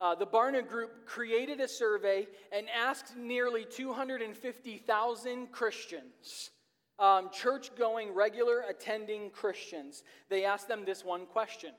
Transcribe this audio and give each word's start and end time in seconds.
Uh, 0.00 0.14
the 0.14 0.26
Barna 0.26 0.66
Group 0.66 1.06
created 1.06 1.60
a 1.60 1.68
survey 1.68 2.28
and 2.52 2.66
asked 2.70 3.16
nearly 3.16 3.64
250,000 3.64 5.50
Christians, 5.50 6.50
um, 6.98 7.30
church 7.32 7.74
going, 7.76 8.14
regular 8.14 8.64
attending 8.68 9.30
Christians. 9.30 10.04
They 10.28 10.44
asked 10.44 10.68
them 10.68 10.84
this 10.84 11.04
one 11.04 11.26
question. 11.26 11.72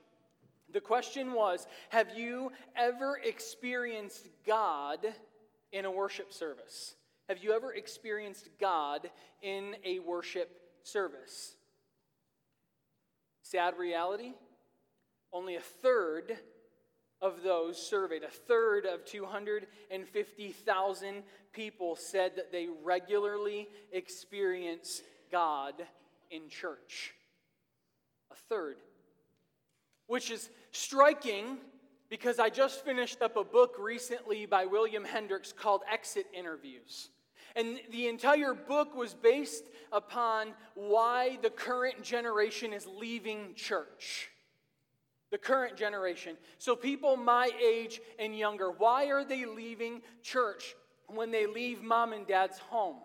The 0.72 0.80
question 0.80 1.32
was 1.32 1.66
Have 1.88 2.16
you 2.16 2.52
ever 2.76 3.18
experienced 3.24 4.28
God 4.46 4.98
in 5.72 5.84
a 5.86 5.90
worship 5.90 6.32
service? 6.32 6.94
Have 7.28 7.42
you 7.42 7.52
ever 7.52 7.72
experienced 7.72 8.48
God 8.60 9.08
in 9.40 9.76
a 9.84 10.00
worship 10.00 10.50
service? 10.82 11.54
Sad 13.42 13.78
reality 13.78 14.34
only 15.32 15.56
a 15.56 15.60
third 15.60 16.36
of 17.22 17.42
those 17.42 17.76
surveyed, 17.76 18.22
a 18.22 18.30
third 18.30 18.86
of 18.86 19.04
250,000 19.04 21.22
people 21.52 21.96
said 21.96 22.36
that 22.36 22.52
they 22.52 22.68
regularly 22.82 23.68
experience 23.92 25.02
God 25.30 25.74
in 26.30 26.48
church. 26.48 27.14
A 28.30 28.36
third. 28.48 28.76
Which 30.06 30.30
is 30.30 30.48
striking 30.70 31.58
because 32.08 32.38
I 32.38 32.48
just 32.48 32.82
finished 32.84 33.20
up 33.22 33.36
a 33.36 33.44
book 33.44 33.76
recently 33.78 34.46
by 34.46 34.64
William 34.66 35.04
Hendricks 35.04 35.52
called 35.52 35.82
Exit 35.90 36.26
Interviews. 36.34 37.10
And 37.54 37.80
the 37.90 38.08
entire 38.08 38.54
book 38.54 38.96
was 38.96 39.14
based 39.14 39.64
upon 39.92 40.54
why 40.74 41.38
the 41.42 41.50
current 41.50 42.02
generation 42.02 42.72
is 42.72 42.86
leaving 42.86 43.54
church 43.54 44.30
the 45.30 45.38
current 45.38 45.76
generation. 45.76 46.36
So, 46.58 46.76
people 46.76 47.16
my 47.16 47.50
age 47.64 48.00
and 48.18 48.36
younger, 48.36 48.70
why 48.70 49.06
are 49.06 49.24
they 49.24 49.44
leaving 49.44 50.02
church 50.22 50.74
when 51.06 51.30
they 51.30 51.46
leave 51.46 51.82
mom 51.82 52.12
and 52.12 52.26
dad's 52.26 52.58
home? 52.58 52.96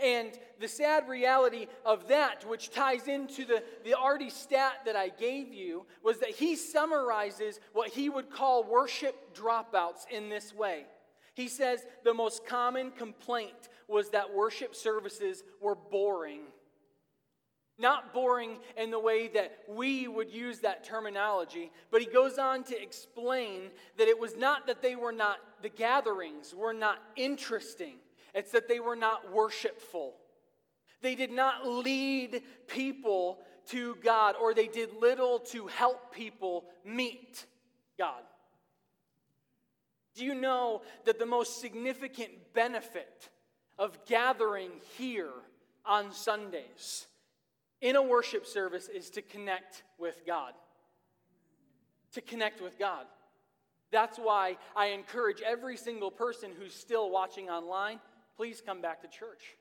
And 0.00 0.32
the 0.60 0.66
sad 0.68 1.08
reality 1.08 1.66
of 1.84 2.08
that, 2.08 2.44
which 2.48 2.70
ties 2.70 3.06
into 3.06 3.44
the, 3.44 3.62
the 3.84 3.96
arty 3.96 4.30
stat 4.30 4.80
that 4.86 4.96
I 4.96 5.08
gave 5.08 5.52
you, 5.52 5.86
was 6.02 6.18
that 6.18 6.30
he 6.30 6.56
summarizes 6.56 7.60
what 7.72 7.90
he 7.90 8.08
would 8.08 8.30
call 8.30 8.64
worship 8.64 9.36
dropouts 9.36 10.08
in 10.10 10.28
this 10.28 10.52
way. 10.52 10.86
He 11.34 11.48
says 11.48 11.84
the 12.04 12.14
most 12.14 12.46
common 12.46 12.90
complaint 12.92 13.68
was 13.88 14.10
that 14.10 14.34
worship 14.34 14.74
services 14.74 15.42
were 15.60 15.74
boring. 15.74 16.42
Not 17.76 18.14
boring 18.14 18.58
in 18.76 18.90
the 18.90 19.00
way 19.00 19.28
that 19.28 19.58
we 19.68 20.06
would 20.06 20.30
use 20.30 20.60
that 20.60 20.84
terminology, 20.84 21.72
but 21.90 22.00
he 22.00 22.06
goes 22.06 22.38
on 22.38 22.62
to 22.64 22.80
explain 22.80 23.70
that 23.98 24.06
it 24.06 24.18
was 24.18 24.36
not 24.36 24.68
that 24.68 24.80
they 24.80 24.94
were 24.94 25.12
not, 25.12 25.38
the 25.60 25.68
gatherings 25.68 26.54
were 26.54 26.72
not 26.72 27.02
interesting, 27.16 27.94
it's 28.32 28.52
that 28.52 28.68
they 28.68 28.78
were 28.78 28.96
not 28.96 29.32
worshipful. 29.32 30.14
They 31.02 31.16
did 31.16 31.32
not 31.32 31.66
lead 31.66 32.42
people 32.68 33.40
to 33.68 33.96
God, 33.96 34.36
or 34.40 34.54
they 34.54 34.68
did 34.68 34.90
little 35.00 35.38
to 35.50 35.66
help 35.66 36.14
people 36.14 36.64
meet 36.84 37.44
God. 37.98 38.22
Do 40.14 40.24
you 40.24 40.34
know 40.34 40.82
that 41.06 41.18
the 41.18 41.26
most 41.26 41.60
significant 41.60 42.30
benefit 42.54 43.30
of 43.78 43.98
gathering 44.06 44.70
here 44.96 45.32
on 45.84 46.12
Sundays? 46.12 47.06
In 47.84 47.96
a 47.96 48.02
worship 48.02 48.46
service 48.46 48.88
is 48.88 49.10
to 49.10 49.20
connect 49.20 49.84
with 49.98 50.22
God. 50.26 50.54
To 52.14 52.22
connect 52.22 52.62
with 52.62 52.78
God. 52.78 53.04
That's 53.92 54.16
why 54.16 54.56
I 54.74 54.86
encourage 54.86 55.42
every 55.42 55.76
single 55.76 56.10
person 56.10 56.50
who's 56.58 56.72
still 56.74 57.10
watching 57.10 57.50
online, 57.50 58.00
please 58.38 58.62
come 58.64 58.80
back 58.80 59.02
to 59.02 59.08
church. 59.08 59.58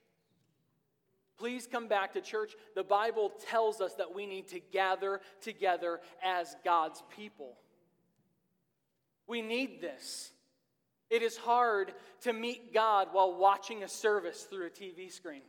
Please 1.37 1.67
come 1.69 1.89
back 1.89 2.13
to 2.13 2.21
church. 2.21 2.53
The 2.75 2.83
Bible 2.83 3.29
tells 3.49 3.81
us 3.81 3.95
that 3.95 4.15
we 4.15 4.25
need 4.25 4.47
to 4.47 4.61
gather 4.71 5.19
together 5.41 5.99
as 6.23 6.55
God's 6.63 7.03
people. 7.17 7.57
We 9.27 9.41
need 9.41 9.81
this. 9.81 10.31
It 11.09 11.21
is 11.23 11.35
hard 11.35 11.93
to 12.21 12.31
meet 12.31 12.73
God 12.73 13.09
while 13.11 13.37
watching 13.37 13.83
a 13.83 13.89
service 13.89 14.43
through 14.43 14.67
a 14.67 14.69
TV 14.69 15.11
screen. 15.11 15.41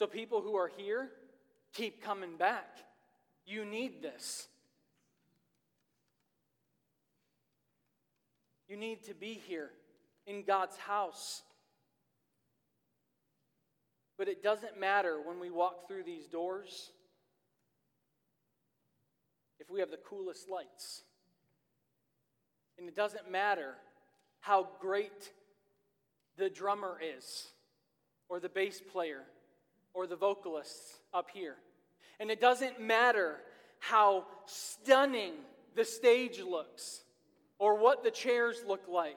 So, 0.00 0.06
people 0.06 0.40
who 0.40 0.56
are 0.56 0.70
here, 0.78 1.10
keep 1.74 2.02
coming 2.02 2.38
back. 2.38 2.78
You 3.44 3.66
need 3.66 4.00
this. 4.00 4.48
You 8.66 8.78
need 8.78 9.02
to 9.02 9.14
be 9.14 9.34
here 9.46 9.68
in 10.26 10.42
God's 10.44 10.78
house. 10.78 11.42
But 14.16 14.26
it 14.26 14.42
doesn't 14.42 14.80
matter 14.80 15.20
when 15.22 15.38
we 15.38 15.50
walk 15.50 15.86
through 15.86 16.04
these 16.04 16.26
doors 16.28 16.92
if 19.58 19.68
we 19.68 19.80
have 19.80 19.90
the 19.90 19.98
coolest 19.98 20.48
lights. 20.48 21.02
And 22.78 22.88
it 22.88 22.96
doesn't 22.96 23.30
matter 23.30 23.74
how 24.40 24.66
great 24.80 25.30
the 26.38 26.48
drummer 26.48 26.98
is 27.18 27.48
or 28.30 28.40
the 28.40 28.48
bass 28.48 28.80
player 28.80 29.24
or 29.94 30.06
the 30.06 30.16
vocalists 30.16 30.98
up 31.12 31.28
here. 31.32 31.56
And 32.18 32.30
it 32.30 32.40
doesn't 32.40 32.80
matter 32.80 33.36
how 33.78 34.26
stunning 34.46 35.32
the 35.74 35.84
stage 35.84 36.40
looks, 36.40 37.02
or 37.58 37.78
what 37.78 38.02
the 38.02 38.10
chairs 38.10 38.62
look 38.66 38.82
like, 38.88 39.16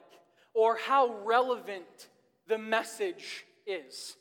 or 0.54 0.76
how 0.76 1.16
relevant 1.24 2.08
the 2.46 2.58
message 2.58 3.44
is. 3.66 4.16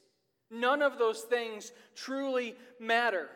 None 0.50 0.82
of 0.82 0.98
those 0.98 1.22
things 1.22 1.72
truly 1.96 2.56
matter. 2.80 3.30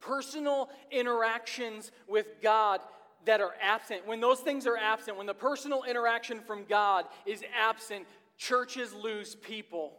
Personal 0.00 0.70
interactions 0.90 1.92
with 2.08 2.26
God 2.42 2.80
that 3.26 3.40
are 3.40 3.54
absent, 3.60 4.06
when 4.06 4.20
those 4.20 4.40
things 4.40 4.66
are 4.66 4.76
absent, 4.76 5.16
when 5.16 5.26
the 5.26 5.34
personal 5.34 5.84
interaction 5.84 6.40
from 6.40 6.64
God 6.64 7.04
is 7.26 7.42
absent, 7.58 8.06
churches 8.38 8.94
lose 8.94 9.34
people. 9.34 9.92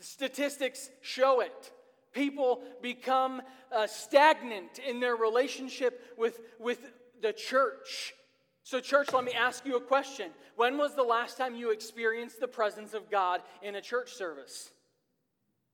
Statistics 0.00 0.90
show 1.02 1.40
it. 1.40 1.72
People 2.12 2.60
become 2.82 3.40
uh, 3.70 3.86
stagnant 3.86 4.78
in 4.78 4.98
their 4.98 5.14
relationship 5.14 6.14
with, 6.18 6.40
with 6.58 6.80
the 7.22 7.32
church. 7.32 8.14
So, 8.64 8.80
church, 8.80 9.12
let 9.12 9.24
me 9.24 9.32
ask 9.32 9.64
you 9.64 9.76
a 9.76 9.80
question. 9.80 10.30
When 10.56 10.76
was 10.76 10.94
the 10.94 11.02
last 11.02 11.38
time 11.38 11.54
you 11.54 11.70
experienced 11.70 12.40
the 12.40 12.48
presence 12.48 12.94
of 12.94 13.10
God 13.10 13.40
in 13.62 13.76
a 13.76 13.80
church 13.80 14.12
service? 14.12 14.70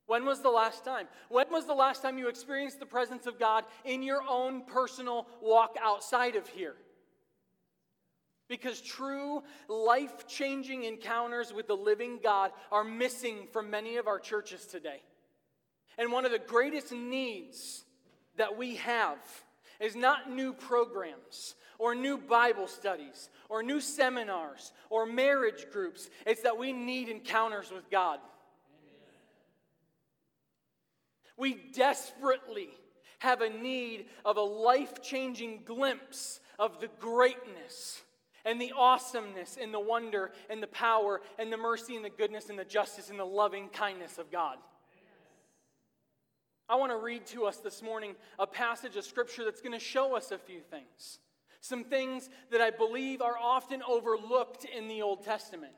When 0.07 0.25
was 0.25 0.41
the 0.41 0.51
last 0.51 0.85
time? 0.85 1.09
When 1.29 1.51
was 1.51 1.67
the 1.67 1.75
last 1.75 2.03
time 2.03 2.17
you 2.17 2.29
experienced 2.29 2.79
the 2.79 2.87
presence 2.87 3.27
of 3.27 3.39
God 3.39 3.65
in 3.85 4.03
your 4.03 4.23
own 4.29 4.65
personal 4.65 5.27
walk 5.43 5.77
outside 5.83 6.37
of 6.37 6.49
here? 6.49 6.77
Because 8.49 8.81
true 8.81 9.43
life 9.69 10.29
changing 10.29 10.85
encounters 10.85 11.53
with 11.53 11.67
the 11.67 11.77
living 11.77 12.21
God 12.23 12.53
are 12.71 12.85
missing 12.85 13.49
from 13.53 13.71
many 13.71 13.97
of 13.97 14.07
our 14.07 14.21
churches 14.21 14.67
today. 14.67 15.03
And 15.99 16.13
one 16.13 16.25
of 16.25 16.31
the 16.31 16.39
greatest 16.39 16.93
needs 16.93 17.85
that 18.37 18.57
we 18.57 18.77
have 18.77 19.19
is 19.81 19.97
not 19.97 20.31
new 20.31 20.53
programs 20.53 21.55
or 21.79 21.95
new 21.95 22.19
Bible 22.19 22.69
studies 22.69 23.31
or 23.49 23.63
new 23.63 23.81
seminars 23.81 24.73
or 24.91 25.07
marriage 25.07 25.67
groups. 25.73 26.09
It's 26.27 26.43
that 26.43 26.59
we 26.59 26.73
need 26.73 27.09
encounters 27.09 27.71
with 27.71 27.91
God. 27.91 28.21
We 31.37 31.55
desperately 31.75 32.69
have 33.19 33.41
a 33.41 33.51
need 33.51 34.07
of 34.25 34.37
a 34.37 34.43
life 34.43 35.03
changing 35.03 35.63
glimpse 35.65 36.41
of 36.59 36.81
the 36.81 36.89
greatness 36.99 38.03
and 38.47 38.61
the 38.61 38.73
awesomeness 38.75 39.59
and 39.61 39.75
the 39.75 39.81
wonder 39.81 40.31
and 40.49 40.63
the 40.63 40.69
power 40.69 41.21
and 41.39 41.53
the 41.53 41.57
mercy 41.59 41.97
and 41.97 42.05
the 42.05 42.11
goodness 42.11 42.49
and 42.49 42.59
the 42.59 42.65
justice 42.65 43.11
and 43.11 43.19
the 43.19 43.25
loving 43.25 43.69
kindness 43.69 44.17
of 44.17 44.31
God. 44.31 44.57
I 46.69 46.77
want 46.77 46.93
to 46.93 46.99
read 46.99 47.27
to 47.27 47.45
us 47.45 47.59
this 47.59 47.83
morning 47.83 48.15
a 48.39 48.47
passage 48.47 48.97
of 48.97 49.05
scripture 49.05 49.45
that's 49.45 49.61
going 49.61 49.73
to 49.73 49.85
show 49.85 50.17
us 50.17 50.31
a 50.31 50.39
few 50.39 50.61
things. 50.61 51.19
Some 51.61 51.85
things 51.85 52.31
that 52.51 52.61
I 52.61 52.71
believe 52.71 53.21
are 53.21 53.37
often 53.37 53.83
overlooked 53.89 54.65
in 54.65 54.89
the 54.89 55.03
Old 55.03 55.25
Testament. 55.25 55.73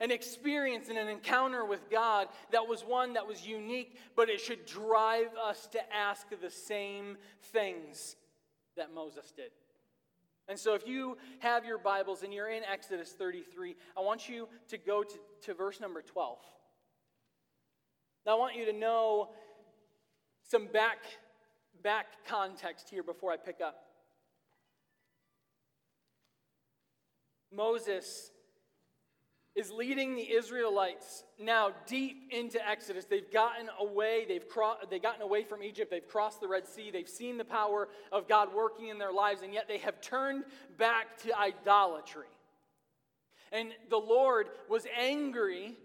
An 0.00 0.10
experience 0.10 0.88
and 0.88 0.98
an 0.98 1.08
encounter 1.08 1.64
with 1.64 1.88
God 1.90 2.28
that 2.52 2.66
was 2.66 2.82
one 2.82 3.14
that 3.14 3.26
was 3.26 3.46
unique, 3.46 3.98
but 4.16 4.28
it 4.28 4.40
should 4.40 4.66
drive 4.66 5.28
us 5.42 5.66
to 5.68 5.94
ask 5.94 6.26
the 6.28 6.50
same 6.50 7.16
things 7.52 8.16
that 8.76 8.92
Moses 8.92 9.32
did. 9.34 9.50
And 10.48 10.58
so, 10.58 10.74
if 10.74 10.86
you 10.86 11.16
have 11.38 11.64
your 11.64 11.78
Bibles 11.78 12.22
and 12.22 12.32
you're 12.32 12.50
in 12.50 12.62
Exodus 12.64 13.12
33, 13.12 13.76
I 13.96 14.00
want 14.00 14.28
you 14.28 14.48
to 14.68 14.76
go 14.76 15.02
to, 15.02 15.14
to 15.42 15.54
verse 15.54 15.80
number 15.80 16.02
12. 16.02 16.38
Now, 18.26 18.36
I 18.36 18.38
want 18.38 18.54
you 18.54 18.66
to 18.66 18.72
know 18.72 19.30
some 20.42 20.66
back, 20.66 20.98
back 21.82 22.06
context 22.26 22.90
here 22.90 23.02
before 23.02 23.32
I 23.32 23.36
pick 23.36 23.60
up. 23.64 23.76
Moses 27.50 28.30
is 29.54 29.70
leading 29.70 30.16
the 30.16 30.32
Israelites 30.32 31.22
now 31.38 31.70
deep 31.86 32.28
into 32.30 32.66
Exodus. 32.68 33.04
They've 33.04 33.30
gotten 33.32 33.68
away, 33.78 34.24
they've, 34.26 34.48
cro- 34.48 34.76
they've 34.90 35.02
gotten 35.02 35.22
away 35.22 35.44
from 35.44 35.62
Egypt, 35.62 35.90
they've 35.90 36.06
crossed 36.06 36.40
the 36.40 36.48
Red 36.48 36.66
Sea, 36.66 36.90
they've 36.90 37.08
seen 37.08 37.38
the 37.38 37.44
power 37.44 37.88
of 38.10 38.28
God 38.28 38.52
working 38.52 38.88
in 38.88 38.98
their 38.98 39.12
lives, 39.12 39.42
and 39.42 39.54
yet 39.54 39.68
they 39.68 39.78
have 39.78 40.00
turned 40.00 40.44
back 40.76 41.18
to 41.18 41.38
idolatry. 41.38 42.26
And 43.52 43.70
the 43.90 43.96
Lord 43.96 44.48
was 44.68 44.86
angry 44.98 45.76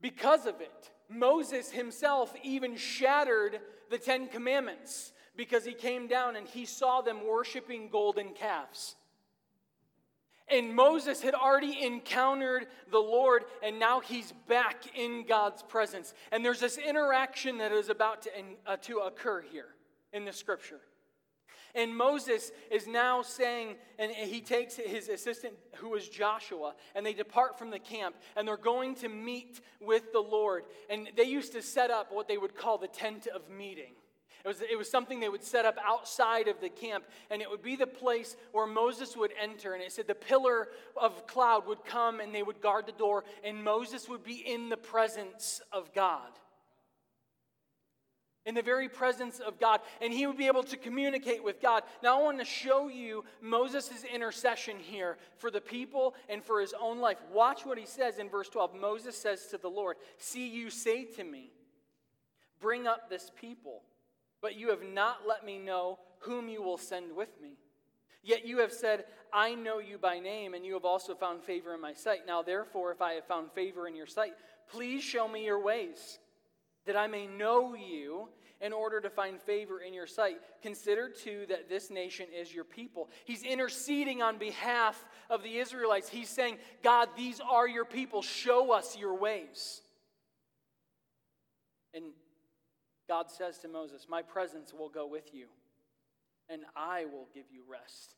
because 0.00 0.46
of 0.46 0.60
it. 0.60 0.90
Moses 1.08 1.70
himself 1.70 2.34
even 2.42 2.76
shattered 2.76 3.60
the 3.90 3.98
Ten 3.98 4.26
Commandments 4.26 5.12
because 5.36 5.64
he 5.64 5.72
came 5.72 6.08
down 6.08 6.34
and 6.34 6.48
he 6.48 6.64
saw 6.64 7.00
them 7.00 7.26
worshiping 7.26 7.88
golden 7.90 8.30
calves. 8.34 8.96
And 10.50 10.74
Moses 10.74 11.20
had 11.20 11.34
already 11.34 11.84
encountered 11.84 12.66
the 12.90 12.98
Lord, 12.98 13.44
and 13.62 13.78
now 13.78 14.00
he's 14.00 14.32
back 14.48 14.84
in 14.96 15.24
God's 15.26 15.62
presence. 15.62 16.14
And 16.32 16.44
there's 16.44 16.60
this 16.60 16.78
interaction 16.78 17.58
that 17.58 17.72
is 17.72 17.88
about 17.88 18.22
to, 18.22 18.30
uh, 18.66 18.76
to 18.82 18.98
occur 19.00 19.42
here 19.42 19.68
in 20.12 20.24
the 20.24 20.32
scripture. 20.32 20.80
And 21.74 21.94
Moses 21.94 22.50
is 22.70 22.86
now 22.86 23.22
saying, 23.22 23.76
and 23.98 24.10
he 24.10 24.40
takes 24.40 24.76
his 24.76 25.08
assistant, 25.08 25.54
who 25.76 25.94
is 25.94 26.08
Joshua, 26.08 26.74
and 26.94 27.04
they 27.04 27.12
depart 27.12 27.58
from 27.58 27.70
the 27.70 27.78
camp, 27.78 28.16
and 28.36 28.48
they're 28.48 28.56
going 28.56 28.94
to 28.96 29.08
meet 29.08 29.60
with 29.80 30.12
the 30.12 30.20
Lord. 30.20 30.64
And 30.88 31.10
they 31.16 31.24
used 31.24 31.52
to 31.52 31.62
set 31.62 31.90
up 31.90 32.10
what 32.10 32.26
they 32.26 32.38
would 32.38 32.56
call 32.56 32.78
the 32.78 32.88
tent 32.88 33.26
of 33.26 33.48
meeting. 33.50 33.92
It 34.44 34.48
was, 34.48 34.62
it 34.62 34.78
was 34.78 34.90
something 34.90 35.18
they 35.20 35.28
would 35.28 35.42
set 35.42 35.64
up 35.64 35.76
outside 35.84 36.48
of 36.48 36.60
the 36.60 36.68
camp, 36.68 37.04
and 37.30 37.42
it 37.42 37.50
would 37.50 37.62
be 37.62 37.76
the 37.76 37.86
place 37.86 38.36
where 38.52 38.66
Moses 38.66 39.16
would 39.16 39.32
enter. 39.40 39.74
And 39.74 39.82
it 39.82 39.92
said 39.92 40.06
the 40.06 40.14
pillar 40.14 40.68
of 40.96 41.26
cloud 41.26 41.66
would 41.66 41.84
come 41.84 42.20
and 42.20 42.34
they 42.34 42.42
would 42.42 42.60
guard 42.60 42.86
the 42.86 42.92
door, 42.92 43.24
and 43.42 43.62
Moses 43.62 44.08
would 44.08 44.22
be 44.22 44.36
in 44.36 44.68
the 44.68 44.76
presence 44.76 45.60
of 45.72 45.92
God. 45.92 46.30
In 48.46 48.54
the 48.54 48.62
very 48.62 48.88
presence 48.88 49.40
of 49.40 49.60
God, 49.60 49.80
and 50.00 50.10
he 50.10 50.26
would 50.26 50.38
be 50.38 50.46
able 50.46 50.62
to 50.62 50.76
communicate 50.78 51.44
with 51.44 51.60
God. 51.60 51.82
Now, 52.02 52.18
I 52.18 52.22
want 52.22 52.38
to 52.38 52.46
show 52.46 52.88
you 52.88 53.24
Moses' 53.42 54.04
intercession 54.04 54.78
here 54.78 55.18
for 55.36 55.50
the 55.50 55.60
people 55.60 56.14
and 56.30 56.42
for 56.42 56.60
his 56.60 56.72
own 56.80 56.98
life. 56.98 57.18
Watch 57.30 57.66
what 57.66 57.76
he 57.76 57.84
says 57.84 58.18
in 58.18 58.30
verse 58.30 58.48
12. 58.48 58.74
Moses 58.74 59.18
says 59.18 59.48
to 59.48 59.58
the 59.58 59.68
Lord, 59.68 59.96
See, 60.16 60.48
you 60.48 60.70
say 60.70 61.04
to 61.04 61.24
me, 61.24 61.50
Bring 62.60 62.86
up 62.86 63.08
this 63.08 63.30
people 63.38 63.82
but 64.40 64.56
you 64.56 64.70
have 64.70 64.82
not 64.82 65.26
let 65.26 65.44
me 65.44 65.58
know 65.58 65.98
whom 66.20 66.48
you 66.48 66.62
will 66.62 66.78
send 66.78 67.14
with 67.14 67.40
me. 67.40 67.58
Yet 68.22 68.46
you 68.46 68.58
have 68.58 68.72
said, 68.72 69.04
I 69.32 69.54
know 69.54 69.78
you 69.78 69.98
by 69.98 70.18
name, 70.18 70.54
and 70.54 70.64
you 70.64 70.74
have 70.74 70.84
also 70.84 71.14
found 71.14 71.42
favor 71.42 71.74
in 71.74 71.80
my 71.80 71.94
sight. 71.94 72.20
Now, 72.26 72.42
therefore, 72.42 72.92
if 72.92 73.00
I 73.00 73.14
have 73.14 73.26
found 73.26 73.52
favor 73.52 73.86
in 73.86 73.94
your 73.94 74.06
sight, 74.06 74.32
please 74.70 75.02
show 75.02 75.28
me 75.28 75.44
your 75.44 75.62
ways, 75.62 76.18
that 76.86 76.96
I 76.96 77.06
may 77.06 77.26
know 77.26 77.74
you 77.74 78.28
in 78.60 78.72
order 78.72 79.00
to 79.00 79.08
find 79.08 79.40
favor 79.40 79.80
in 79.80 79.94
your 79.94 80.06
sight. 80.06 80.38
Consider, 80.62 81.08
too, 81.08 81.46
that 81.48 81.68
this 81.68 81.90
nation 81.90 82.26
is 82.36 82.52
your 82.52 82.64
people. 82.64 83.08
He's 83.24 83.44
interceding 83.44 84.20
on 84.20 84.36
behalf 84.36 85.04
of 85.30 85.42
the 85.42 85.58
Israelites. 85.58 86.08
He's 86.08 86.28
saying, 86.28 86.58
God, 86.82 87.08
these 87.16 87.40
are 87.40 87.68
your 87.68 87.84
people. 87.84 88.20
Show 88.20 88.72
us 88.72 88.96
your 88.98 89.14
ways. 89.16 89.80
And 91.94 92.06
God 93.08 93.30
says 93.30 93.58
to 93.58 93.68
Moses, 93.68 94.06
My 94.08 94.22
presence 94.22 94.74
will 94.74 94.90
go 94.90 95.06
with 95.06 95.32
you, 95.32 95.46
and 96.48 96.62
I 96.76 97.06
will 97.06 97.26
give 97.34 97.46
you 97.50 97.62
rest. 97.68 98.14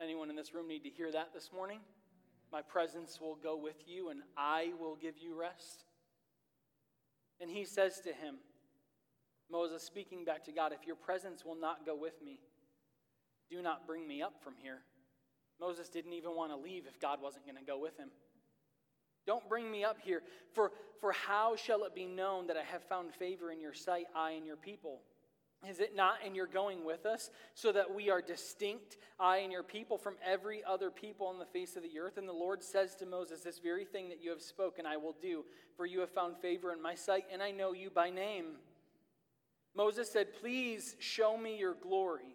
Anyone 0.00 0.30
in 0.30 0.36
this 0.36 0.54
room 0.54 0.68
need 0.68 0.84
to 0.84 0.90
hear 0.90 1.10
that 1.12 1.34
this 1.34 1.50
morning? 1.52 1.80
My 2.52 2.62
presence 2.62 3.20
will 3.20 3.34
go 3.34 3.56
with 3.56 3.88
you, 3.88 4.10
and 4.10 4.20
I 4.36 4.72
will 4.78 4.96
give 4.96 5.14
you 5.18 5.38
rest. 5.38 5.84
And 7.40 7.50
he 7.50 7.64
says 7.64 8.00
to 8.00 8.10
him, 8.12 8.36
Moses 9.50 9.82
speaking 9.82 10.24
back 10.24 10.44
to 10.44 10.52
God, 10.52 10.72
If 10.72 10.86
your 10.86 10.96
presence 10.96 11.44
will 11.44 11.56
not 11.56 11.84
go 11.84 11.96
with 11.96 12.22
me, 12.24 12.38
do 13.50 13.60
not 13.62 13.86
bring 13.86 14.06
me 14.06 14.22
up 14.22 14.34
from 14.42 14.54
here. 14.62 14.78
Moses 15.60 15.88
didn't 15.88 16.12
even 16.12 16.34
want 16.34 16.52
to 16.52 16.56
leave 16.56 16.86
if 16.86 17.00
God 17.00 17.20
wasn't 17.22 17.44
going 17.46 17.58
to 17.58 17.64
go 17.64 17.78
with 17.78 17.96
him. 17.96 18.10
Don't 19.26 19.48
bring 19.48 19.70
me 19.70 19.84
up 19.84 19.98
here, 20.02 20.22
for, 20.52 20.72
for 21.00 21.12
how 21.12 21.56
shall 21.56 21.84
it 21.84 21.94
be 21.94 22.06
known 22.06 22.46
that 22.48 22.56
I 22.56 22.62
have 22.62 22.82
found 22.84 23.12
favor 23.14 23.50
in 23.50 23.60
your 23.60 23.72
sight, 23.72 24.06
I 24.14 24.32
and 24.32 24.46
your 24.46 24.56
people? 24.56 25.00
Is 25.68 25.80
it 25.80 25.96
not 25.96 26.16
in 26.24 26.34
your 26.34 26.46
going 26.46 26.84
with 26.84 27.06
us, 27.06 27.30
so 27.54 27.72
that 27.72 27.94
we 27.94 28.10
are 28.10 28.20
distinct, 28.20 28.98
I 29.18 29.38
and 29.38 29.50
your 29.50 29.62
people, 29.62 29.96
from 29.96 30.16
every 30.24 30.62
other 30.62 30.90
people 30.90 31.26
on 31.26 31.38
the 31.38 31.46
face 31.46 31.76
of 31.76 31.82
the 31.82 31.98
earth? 31.98 32.18
And 32.18 32.28
the 32.28 32.32
Lord 32.32 32.62
says 32.62 32.94
to 32.96 33.06
Moses, 33.06 33.40
This 33.40 33.58
very 33.58 33.84
thing 33.84 34.10
that 34.10 34.22
you 34.22 34.30
have 34.30 34.42
spoken 34.42 34.84
I 34.84 34.98
will 34.98 35.16
do, 35.22 35.44
for 35.76 35.86
you 35.86 36.00
have 36.00 36.10
found 36.10 36.36
favor 36.36 36.72
in 36.72 36.82
my 36.82 36.94
sight, 36.94 37.24
and 37.32 37.42
I 37.42 37.50
know 37.50 37.72
you 37.72 37.88
by 37.88 38.10
name. 38.10 38.56
Moses 39.74 40.10
said, 40.10 40.34
Please 40.40 40.96
show 40.98 41.36
me 41.36 41.58
your 41.58 41.74
glory. 41.74 42.33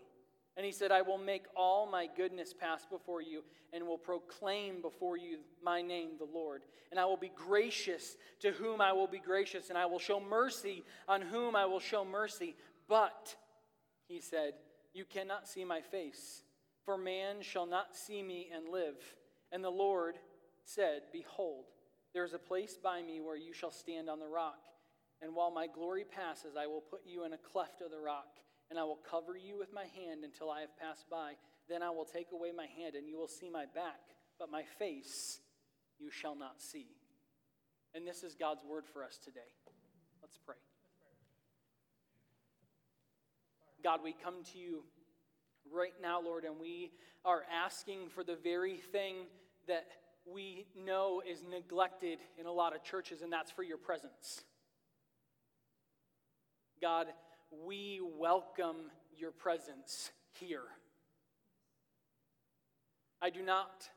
And 0.60 0.66
he 0.66 0.74
said, 0.74 0.92
I 0.92 1.04
will 1.04 1.18
make 1.18 1.46
all 1.56 1.90
my 1.90 2.10
goodness 2.18 2.54
pass 2.54 2.86
before 2.86 3.22
you 3.22 3.46
and 3.72 3.88
will 3.88 3.98
proclaim 3.98 4.82
before 4.82 5.16
you 5.16 5.38
my 5.64 5.82
name, 5.82 6.18
the 6.20 6.26
Lord. 6.26 6.64
And 6.92 7.00
I 7.00 7.06
will 7.06 7.16
be 7.16 7.32
gracious 7.34 8.18
to 8.42 8.52
whom 8.52 8.82
I 8.82 8.92
will 8.92 9.08
be 9.08 9.20
gracious, 9.20 9.70
and 9.70 9.78
I 9.78 9.86
will 9.86 10.00
show 10.00 10.20
mercy 10.20 10.84
on 11.08 11.22
whom 11.22 11.56
I 11.56 11.66
will 11.66 11.80
show 11.80 12.04
mercy. 12.04 12.58
But, 12.90 13.38
he 14.10 14.20
said, 14.20 14.52
you 14.94 15.06
cannot 15.06 15.48
see 15.48 15.64
my 15.64 15.80
face, 15.80 16.44
for 16.84 16.98
man 16.98 17.38
shall 17.40 17.66
not 17.66 17.96
see 17.96 18.22
me 18.22 18.50
and 18.54 18.68
live. 18.68 18.98
And 19.54 19.64
the 19.64 19.70
Lord 19.70 20.16
said, 20.66 21.04
Behold, 21.14 21.68
there 22.14 22.26
is 22.26 22.34
a 22.34 22.38
place 22.38 22.78
by 22.84 23.02
me 23.02 23.22
where 23.22 23.38
you 23.38 23.54
shall 23.54 23.72
stand 23.72 24.10
on 24.10 24.20
the 24.20 24.28
rock. 24.28 24.60
And 25.22 25.34
while 25.34 25.52
my 25.52 25.68
glory 25.68 26.04
passes, 26.04 26.58
I 26.60 26.68
will 26.68 26.82
put 26.82 27.04
you 27.06 27.24
in 27.24 27.32
a 27.32 27.38
cleft 27.38 27.82
of 27.82 27.92
the 27.92 28.00
rock 28.00 28.28
and 28.70 28.78
I 28.78 28.84
will 28.84 29.00
cover 29.10 29.36
you 29.36 29.58
with 29.58 29.74
my 29.74 29.86
hand 29.96 30.24
until 30.24 30.50
I 30.50 30.62
have 30.62 30.78
passed 30.78 31.10
by. 31.10 31.34
Then 31.68 31.82
I 31.82 31.90
will 31.90 32.06
take 32.06 32.28
away 32.34 32.52
my 32.56 32.68
hand, 32.78 32.96
and 32.96 33.08
you 33.08 33.18
will 33.18 33.28
see 33.28 33.50
my 33.50 33.66
back, 33.66 34.00
but 34.38 34.52
my 34.52 34.64
face 34.78 35.40
you 36.00 36.10
shall 36.12 36.36
not 36.36 36.62
see. 36.62 36.88
And 37.96 38.08
this 38.08 38.24
is 38.24 38.36
God's 38.36 38.64
word 38.64 38.86
for 38.92 39.04
us 39.04 39.20
today. 39.24 39.40
Let's 40.22 40.38
pray. 40.46 40.56
God, 43.84 44.02
we 44.04 44.14
come 44.24 44.44
to 44.54 44.60
you 44.60 44.84
right 45.72 45.94
now, 46.02 46.22
Lord, 46.22 46.44
and 46.44 46.60
we 46.60 46.92
are 47.26 47.44
asking 47.52 48.10
for 48.10 48.24
the 48.24 48.36
very 48.36 48.78
thing 48.78 49.16
that 49.68 49.88
we 50.26 50.68
know 50.76 51.22
is 51.28 51.44
neglected 51.50 52.20
in 52.38 52.46
a 52.46 52.52
lot 52.52 52.76
of 52.76 52.84
churches, 52.84 53.22
and 53.22 53.32
that's 53.32 53.52
for 53.52 53.64
your 53.64 53.78
presence. 53.78 54.42
God, 56.82 57.08
we 57.52 58.00
welcome 58.18 58.92
your 59.18 59.32
presence 59.32 60.12
here. 60.40 60.64
I 63.22 63.30
do 63.30 63.42
not 63.42 63.90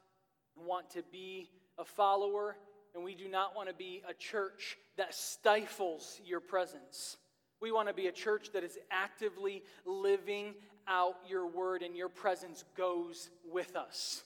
want 0.56 0.90
to 0.90 1.02
be 1.12 1.48
a 1.78 1.84
follower, 1.84 2.56
and 2.94 3.04
we 3.04 3.14
do 3.14 3.28
not 3.28 3.54
want 3.54 3.68
to 3.68 3.74
be 3.74 4.02
a 4.08 4.14
church 4.14 4.76
that 4.96 5.14
stifles 5.14 6.20
your 6.24 6.40
presence. 6.40 7.16
We 7.60 7.72
want 7.72 7.88
to 7.88 7.94
be 7.94 8.08
a 8.08 8.12
church 8.12 8.50
that 8.52 8.64
is 8.64 8.78
actively 8.90 9.62
living 9.86 10.54
out 10.88 11.16
your 11.28 11.46
word, 11.46 11.82
and 11.82 11.96
your 11.96 12.08
presence 12.08 12.64
goes 12.76 13.30
with 13.50 13.76
us. 13.76 14.24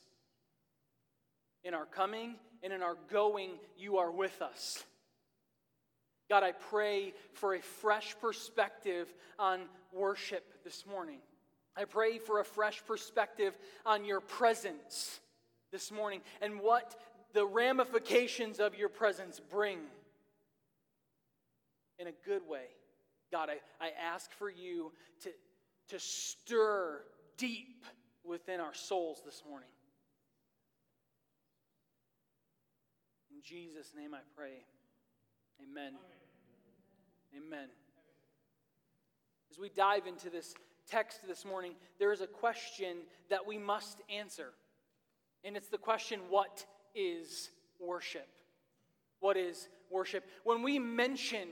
In 1.63 1.75
our 1.75 1.85
coming 1.85 2.37
and 2.63 2.73
in 2.73 2.83
our 2.83 2.97
going, 3.11 3.51
you 3.77 3.99
are 3.99 4.11
with 4.11 4.41
us. 4.41 4.85
God, 6.29 6.43
I 6.43 6.53
pray 6.53 7.15
for 7.35 7.55
a 7.55 7.61
fresh 7.61 8.17
perspective 8.21 9.13
on 9.39 9.61
worship 9.93 10.45
this 10.65 10.85
morning. 10.87 11.19
I 11.77 11.85
pray 11.85 12.19
for 12.19 12.41
a 12.41 12.45
fresh 12.45 12.83
perspective 12.87 13.57
on 13.85 14.05
your 14.05 14.21
presence 14.21 15.21
this 15.71 15.93
morning 15.93 16.21
and 16.41 16.61
what 16.61 16.97
the 17.33 17.47
ramifications 17.47 18.61
of 18.61 18.75
your 18.77 18.89
presence 18.89 19.41
bring 19.51 19.79
in 21.99 22.07
a 22.07 22.13
good 22.25 22.43
way. 22.49 22.65
God, 23.31 23.51
I, 23.51 23.85
I 23.85 23.91
ask 24.03 24.33
for 24.33 24.51
you 24.51 24.93
to, 25.23 25.31
to 25.89 26.01
stir 26.01 27.03
deep 27.37 27.85
within 28.25 28.61
our 28.61 28.75
souls 28.75 29.23
this 29.25 29.43
morning. 29.49 29.69
In 33.31 33.43
Jesus' 33.43 33.93
name 33.97 34.15
I 34.15 34.21
pray. 34.35 34.65
Amen. 35.63 35.89
Amen. 35.89 36.16
As 39.57 39.61
we 39.61 39.71
dive 39.71 40.07
into 40.07 40.29
this 40.29 40.55
text 40.87 41.21
this 41.27 41.47
morning, 41.47 41.73
there 41.99 42.13
is 42.13 42.21
a 42.21 42.27
question 42.27 42.99
that 43.31 43.47
we 43.47 43.57
must 43.57 44.03
answer. 44.15 44.53
And 45.45 45.57
it's 45.57 45.69
the 45.69 45.79
question 45.79 46.21
what 46.29 46.67
is 46.95 47.49
worship? 47.81 48.29
What 49.21 49.39
is 49.39 49.69
worship? 49.91 50.25
When 50.45 50.63
we 50.63 50.79
mention 50.79 51.49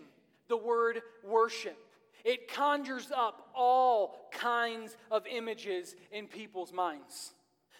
the 0.49 0.57
word 0.59 1.01
worship, 1.27 1.79
it 2.27 2.53
conjures 2.53 3.11
up 3.11 3.49
all 3.55 4.29
kinds 4.33 4.99
of 5.11 5.27
images 5.27 5.97
in 6.13 6.27
people's 6.27 6.73
minds. 6.73 7.33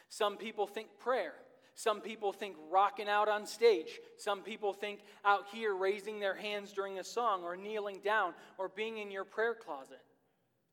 Some 0.09 0.39
people 0.39 0.67
think 0.67 0.89
prayer. 0.99 1.35
Some 1.75 2.01
people 2.01 2.33
think 2.33 2.57
rocking 2.71 3.09
out 3.09 3.29
on 3.29 3.47
stage. 3.47 3.99
Some 4.17 4.43
people 4.43 4.73
think 4.73 5.01
out 5.25 5.47
here 5.53 5.75
raising 5.75 6.21
their 6.21 6.35
hands 6.35 6.73
during 6.73 6.99
a 6.99 7.05
song 7.05 7.43
or 7.43 7.57
kneeling 7.57 8.01
down 8.05 8.33
or 8.59 8.69
being 8.69 8.99
in 8.99 9.11
your 9.11 9.25
prayer 9.25 9.55
closet. 9.55 10.01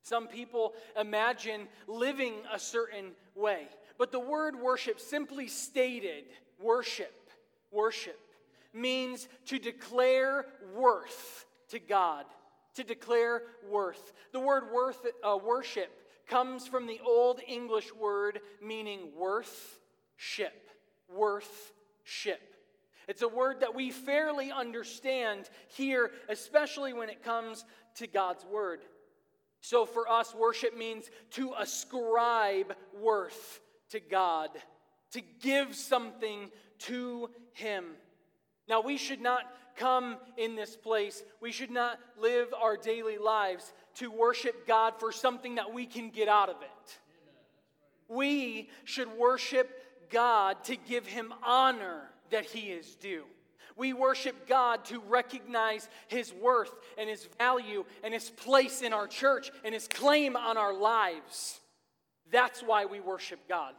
Some 0.03 0.27
people 0.27 0.73
imagine 0.99 1.67
living 1.87 2.35
a 2.53 2.59
certain 2.59 3.11
way. 3.35 3.67
But 3.97 4.11
the 4.11 4.19
word 4.19 4.55
worship, 4.55 4.99
simply 4.99 5.47
stated, 5.47 6.25
worship, 6.59 7.29
worship, 7.71 8.19
means 8.73 9.27
to 9.47 9.59
declare 9.59 10.45
worth 10.75 11.45
to 11.69 11.79
God. 11.79 12.25
To 12.75 12.83
declare 12.83 13.41
worth. 13.69 14.13
The 14.33 14.39
word 14.39 14.65
worth, 14.73 15.05
uh, 15.23 15.37
worship 15.43 15.91
comes 16.27 16.67
from 16.67 16.87
the 16.87 16.99
Old 17.05 17.41
English 17.45 17.93
word 17.93 18.39
meaning 18.61 19.09
worth, 19.17 19.79
ship 20.15 20.70
worth-ship. 21.15 22.41
It's 23.07 23.21
a 23.21 23.27
word 23.27 23.61
that 23.61 23.75
we 23.75 23.91
fairly 23.91 24.51
understand 24.51 25.49
here, 25.67 26.11
especially 26.29 26.93
when 26.93 27.09
it 27.09 27.23
comes 27.23 27.65
to 27.95 28.07
God's 28.07 28.45
word. 28.45 28.81
So 29.61 29.85
for 29.85 30.09
us, 30.09 30.33
worship 30.33 30.77
means 30.77 31.09
to 31.31 31.53
ascribe 31.59 32.75
worth 32.99 33.59
to 33.89 33.99
God, 33.99 34.49
to 35.11 35.21
give 35.41 35.75
something 35.75 36.49
to 36.79 37.29
Him. 37.53 37.85
Now, 38.67 38.81
we 38.81 38.97
should 38.97 39.21
not 39.21 39.43
come 39.75 40.17
in 40.37 40.55
this 40.55 40.75
place, 40.75 41.23
we 41.41 41.51
should 41.51 41.71
not 41.71 41.99
live 42.19 42.53
our 42.59 42.77
daily 42.77 43.17
lives 43.17 43.73
to 43.95 44.11
worship 44.11 44.67
God 44.67 44.93
for 44.99 45.11
something 45.11 45.55
that 45.55 45.73
we 45.73 45.85
can 45.85 46.09
get 46.09 46.27
out 46.27 46.49
of 46.49 46.57
it. 46.61 46.99
We 48.07 48.69
should 48.83 49.07
worship 49.17 49.80
God 50.11 50.63
to 50.65 50.75
give 50.75 51.05
him 51.07 51.33
honor 51.43 52.01
that 52.29 52.45
he 52.45 52.71
is 52.71 52.95
due. 52.95 53.23
We 53.75 53.93
worship 53.93 54.47
God 54.47 54.85
to 54.85 54.99
recognize 54.99 55.87
his 56.07 56.33
worth 56.33 56.73
and 56.97 57.09
his 57.09 57.27
value 57.37 57.85
and 58.03 58.13
his 58.13 58.29
place 58.29 58.81
in 58.81 58.93
our 58.93 59.07
church 59.07 59.49
and 59.63 59.73
his 59.73 59.87
claim 59.87 60.35
on 60.35 60.57
our 60.57 60.73
lives. 60.73 61.59
That's 62.31 62.61
why 62.61 62.85
we 62.85 62.99
worship 62.99 63.39
God. 63.47 63.73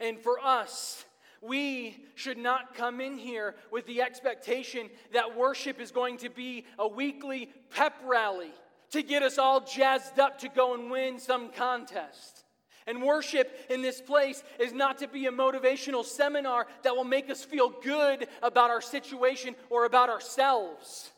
And 0.00 0.18
for 0.18 0.38
us, 0.40 1.04
we 1.40 1.96
should 2.14 2.38
not 2.38 2.74
come 2.74 3.00
in 3.00 3.16
here 3.16 3.54
with 3.70 3.86
the 3.86 4.02
expectation 4.02 4.90
that 5.12 5.36
worship 5.36 5.80
is 5.80 5.90
going 5.90 6.18
to 6.18 6.28
be 6.28 6.64
a 6.78 6.86
weekly 6.86 7.50
pep 7.70 7.94
rally 8.04 8.52
to 8.90 9.02
get 9.02 9.22
us 9.22 9.38
all 9.38 9.60
jazzed 9.60 10.18
up 10.18 10.38
to 10.40 10.48
go 10.48 10.74
and 10.74 10.90
win 10.90 11.18
some 11.18 11.50
contest. 11.50 12.45
And 12.86 13.02
worship 13.02 13.50
in 13.68 13.82
this 13.82 14.00
place 14.00 14.44
is 14.60 14.72
not 14.72 14.98
to 14.98 15.08
be 15.08 15.26
a 15.26 15.32
motivational 15.32 16.04
seminar 16.04 16.66
that 16.82 16.94
will 16.94 17.04
make 17.04 17.28
us 17.28 17.44
feel 17.44 17.70
good 17.82 18.28
about 18.42 18.70
our 18.70 18.80
situation 18.80 19.56
or 19.70 19.86
about 19.86 20.08
ourselves. 20.08 21.10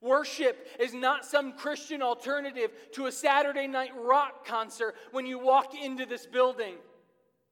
Worship 0.00 0.68
is 0.80 0.94
not 0.94 1.24
some 1.24 1.52
Christian 1.54 2.02
alternative 2.02 2.70
to 2.92 3.06
a 3.06 3.12
Saturday 3.12 3.66
night 3.66 3.92
rock 3.98 4.46
concert 4.46 4.94
when 5.12 5.26
you 5.26 5.38
walk 5.38 5.74
into 5.74 6.06
this 6.06 6.26
building. 6.26 6.74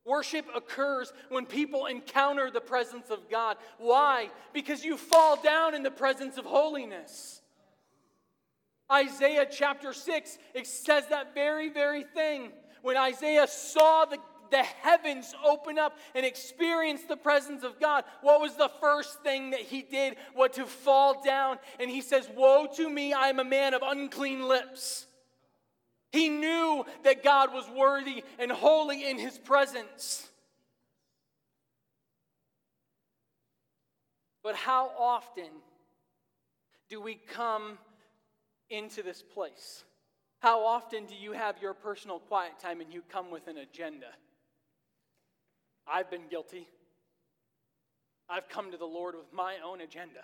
Worship 0.05 0.47
occurs 0.55 1.13
when 1.29 1.47
people 1.47 1.87
encounter 1.87 2.51
the 2.51 2.61
presence 2.61 3.11
of 3.11 3.31
God. 3.31 3.57
Why? 3.79 4.31
Because 4.53 4.85
you 4.85 4.97
fall 4.97 5.41
down 5.41 5.75
in 5.75 5.83
the 5.83 5.91
presence 5.91 6.39
of 6.39 6.45
holiness. 6.45 7.41
Isaiah 8.91 9.47
chapter 9.51 9.93
6 9.93 10.39
It 10.55 10.67
says 10.67 11.07
that 11.09 11.35
very, 11.35 11.69
very 11.69 12.03
thing 12.03 12.51
when 12.83 12.97
Isaiah 12.97 13.47
saw 13.47 14.05
the, 14.05 14.19
the 14.51 14.63
heavens 14.63 15.35
open 15.45 15.79
up 15.79 15.97
and 16.15 16.27
experience 16.27 17.03
the 17.09 17.17
presence 17.17 17.65
of 17.65 17.81
God, 17.81 18.05
what 18.21 18.41
was 18.41 18.57
the 18.57 18.71
first 18.81 19.23
thing 19.23 19.51
that 19.51 19.61
he 19.61 19.83
did? 19.83 20.17
What 20.35 20.53
to 20.55 20.67
fall 20.67 21.23
down. 21.25 21.59
And 21.81 21.91
he 21.91 22.01
says, 22.01 22.29
Woe 22.35 22.69
to 22.77 22.91
me, 22.91 23.13
I 23.13 23.29
am 23.29 23.39
a 23.39 23.45
man 23.45 23.75
of 23.75 23.83
unclean 23.83 24.47
lips. 24.47 25.07
He 26.11 26.29
knew 26.29 26.85
that 27.05 27.25
God 27.25 27.55
was 27.55 27.65
worthy 27.71 28.23
and 28.39 28.53
holy 28.53 29.09
in 29.09 29.19
his 29.19 29.39
presence. 29.39 30.29
But 34.43 34.57
how 34.57 34.91
often 34.99 35.49
do 36.91 37.01
we 37.01 37.15
come 37.15 37.79
into 38.69 39.03
this 39.03 39.23
place? 39.23 39.85
How 40.43 40.65
often 40.65 41.07
do 41.07 41.15
you 41.15 41.31
have 41.31 41.63
your 41.63 41.73
personal 41.73 42.19
quiet 42.19 42.59
time 42.59 42.81
and 42.81 42.93
you 42.93 43.03
come 43.09 43.31
with 43.31 43.47
an 43.47 43.59
agenda? 43.59 44.09
I've 45.87 46.11
been 46.11 46.27
guilty. 46.29 46.67
I've 48.29 48.49
come 48.49 48.73
to 48.73 48.77
the 48.77 48.85
Lord 48.85 49.15
with 49.15 49.33
my 49.33 49.59
own 49.65 49.81
agenda. 49.81 50.19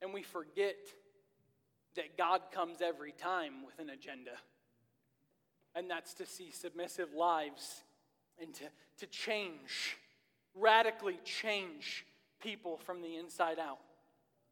And 0.00 0.14
we 0.14 0.22
forget 0.22 0.78
that 1.94 2.16
God 2.16 2.40
comes 2.50 2.80
every 2.80 3.12
time 3.12 3.66
with 3.66 3.78
an 3.78 3.90
agenda. 3.90 4.38
And 5.74 5.90
that's 5.90 6.14
to 6.14 6.26
see 6.26 6.52
submissive 6.52 7.12
lives 7.12 7.82
and 8.40 8.54
to, 8.54 8.64
to 9.00 9.06
change, 9.08 9.98
radically 10.54 11.20
change 11.22 12.06
people 12.40 12.78
from 12.78 13.02
the 13.02 13.18
inside 13.18 13.58
out. 13.58 13.80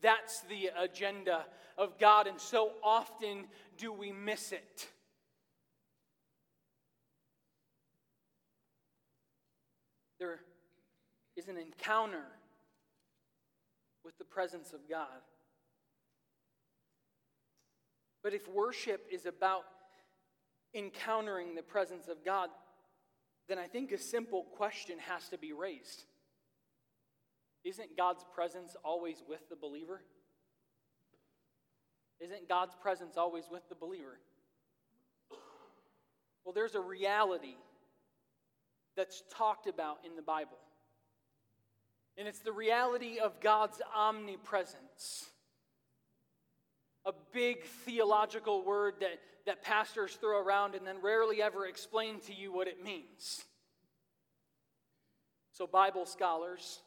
That's 0.03 0.41
the 0.43 0.71
agenda 0.79 1.45
of 1.77 1.99
God, 1.99 2.27
and 2.27 2.41
so 2.41 2.73
often 2.83 3.45
do 3.77 3.93
we 3.93 4.13
miss 4.13 4.53
it. 4.53 4.89
There 10.19 10.41
is 11.37 11.49
an 11.49 11.57
encounter 11.57 12.25
with 14.05 14.17
the 14.19 14.25
presence 14.25 14.73
of 14.73 14.81
God. 14.89 15.07
But 18.23 18.35
if 18.35 18.47
worship 18.49 19.07
is 19.11 19.25
about 19.25 19.63
encountering 20.75 21.55
the 21.55 21.63
presence 21.63 22.09
of 22.09 22.25
God, 22.25 22.51
then 23.49 23.59
I 23.59 23.67
think 23.67 23.93
a 23.93 23.99
simple 23.99 24.45
question 24.57 24.99
has 24.99 25.29
to 25.31 25.39
be 25.39 25.53
raised. 25.53 26.05
Isn't 27.65 27.97
God's 27.97 28.25
presence 28.35 28.75
always 28.85 29.23
with 29.29 29.49
the 29.49 29.57
believer? 29.57 30.03
Isn't 32.21 32.49
God's 32.49 32.75
presence 32.75 33.17
always 33.17 33.45
with 33.51 33.69
the 33.69 33.75
believer? 33.75 34.19
Well, 36.45 36.55
there's 36.55 36.75
a 36.75 36.81
reality 36.81 37.57
that's 38.97 39.23
talked 39.31 39.67
about 39.67 39.99
in 40.05 40.17
the 40.17 40.23
Bible. 40.23 40.59
And 42.19 42.27
it's 42.27 42.41
the 42.41 42.53
reality 42.53 43.19
of 43.19 43.41
God's 43.41 43.81
omnipresence. 43.97 45.27
A 47.07 47.13
big 47.33 47.65
theological 47.65 48.63
word 48.65 48.95
that, 49.01 49.21
that 49.47 49.63
pastors 49.63 50.15
throw 50.15 50.39
around 50.39 50.75
and 50.75 50.87
then 50.87 50.97
rarely 51.03 51.41
ever 51.41 51.67
explain 51.67 52.21
to 52.21 52.35
you 52.35 52.53
what 52.53 52.69
it 52.69 52.83
means. 52.85 53.45
So, 55.53 55.67
Bible 55.67 56.05
scholars 56.05 56.81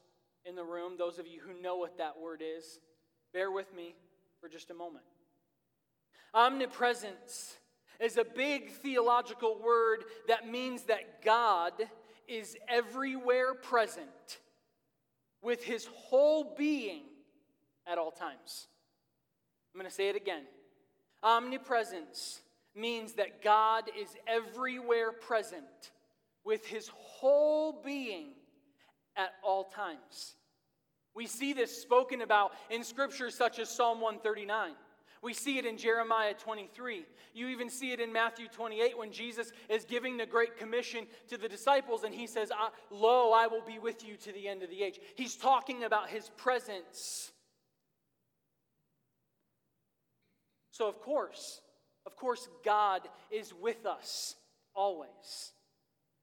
in 0.45 0.55
the 0.55 0.63
room, 0.63 0.93
those 0.97 1.19
of 1.19 1.27
you 1.27 1.39
who 1.39 1.61
know 1.61 1.77
what 1.77 1.97
that 1.97 2.19
word 2.19 2.41
is, 2.43 2.79
bear 3.33 3.51
with 3.51 3.73
me 3.73 3.95
for 4.39 4.49
just 4.49 4.69
a 4.69 4.73
moment. 4.73 5.05
Omnipresence 6.33 7.57
is 7.99 8.17
a 8.17 8.23
big 8.23 8.71
theological 8.71 9.59
word 9.63 10.03
that 10.27 10.49
means 10.49 10.83
that 10.83 11.23
God 11.23 11.73
is 12.27 12.57
everywhere 12.67 13.53
present 13.53 14.39
with 15.41 15.63
his 15.63 15.87
whole 15.93 16.55
being 16.57 17.03
at 17.85 17.97
all 17.97 18.11
times. 18.11 18.67
I'm 19.73 19.79
going 19.79 19.89
to 19.89 19.95
say 19.95 20.09
it 20.09 20.15
again. 20.15 20.43
Omnipresence 21.21 22.41
means 22.75 23.13
that 23.13 23.43
God 23.43 23.83
is 23.99 24.09
everywhere 24.27 25.11
present 25.11 25.91
with 26.43 26.65
his 26.65 26.89
whole 26.93 27.81
being 27.83 28.31
at 29.15 29.31
all 29.43 29.65
times. 29.65 30.35
We 31.15 31.27
see 31.27 31.53
this 31.53 31.81
spoken 31.81 32.21
about 32.21 32.51
in 32.69 32.83
scriptures 32.83 33.35
such 33.35 33.59
as 33.59 33.69
Psalm 33.69 34.01
139. 34.01 34.71
We 35.21 35.33
see 35.33 35.57
it 35.57 35.65
in 35.65 35.77
Jeremiah 35.77 36.33
23. 36.33 37.05
You 37.33 37.47
even 37.47 37.69
see 37.69 37.93
it 37.93 38.01
in 38.01 38.11
Matthew 38.11 38.47
28 38.49 38.97
when 38.97 39.11
Jesus 39.11 39.51
is 39.69 39.85
giving 39.85 40.17
the 40.17 40.25
Great 40.25 40.57
Commission 40.57 41.07
to 41.29 41.37
the 41.37 41.47
disciples 41.47 42.03
and 42.03 42.13
he 42.13 42.27
says, 42.27 42.51
Lo, 42.91 43.31
I 43.31 43.47
will 43.47 43.61
be 43.61 43.79
with 43.79 44.05
you 44.05 44.17
to 44.17 44.33
the 44.33 44.49
end 44.49 44.63
of 44.63 44.69
the 44.69 44.83
age. 44.83 44.99
He's 45.15 45.37
talking 45.37 45.85
about 45.85 46.09
his 46.09 46.29
presence. 46.35 47.31
So, 50.71 50.89
of 50.89 50.99
course, 50.99 51.61
of 52.05 52.17
course, 52.17 52.49
God 52.65 53.01
is 53.31 53.53
with 53.53 53.85
us 53.85 54.35
always. 54.75 55.53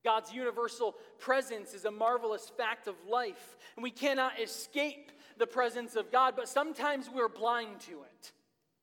God's 0.04 0.32
universal 0.32 0.94
presence 1.18 1.74
is 1.74 1.84
a 1.84 1.90
marvelous 1.90 2.50
fact 2.56 2.86
of 2.88 2.94
life, 3.08 3.56
and 3.76 3.82
we 3.82 3.90
cannot 3.90 4.40
escape 4.40 5.12
the 5.36 5.46
presence 5.46 5.96
of 5.96 6.10
God, 6.10 6.34
but 6.36 6.48
sometimes 6.48 7.08
we're 7.12 7.28
blind 7.28 7.80
to 7.80 8.02
it. 8.02 8.32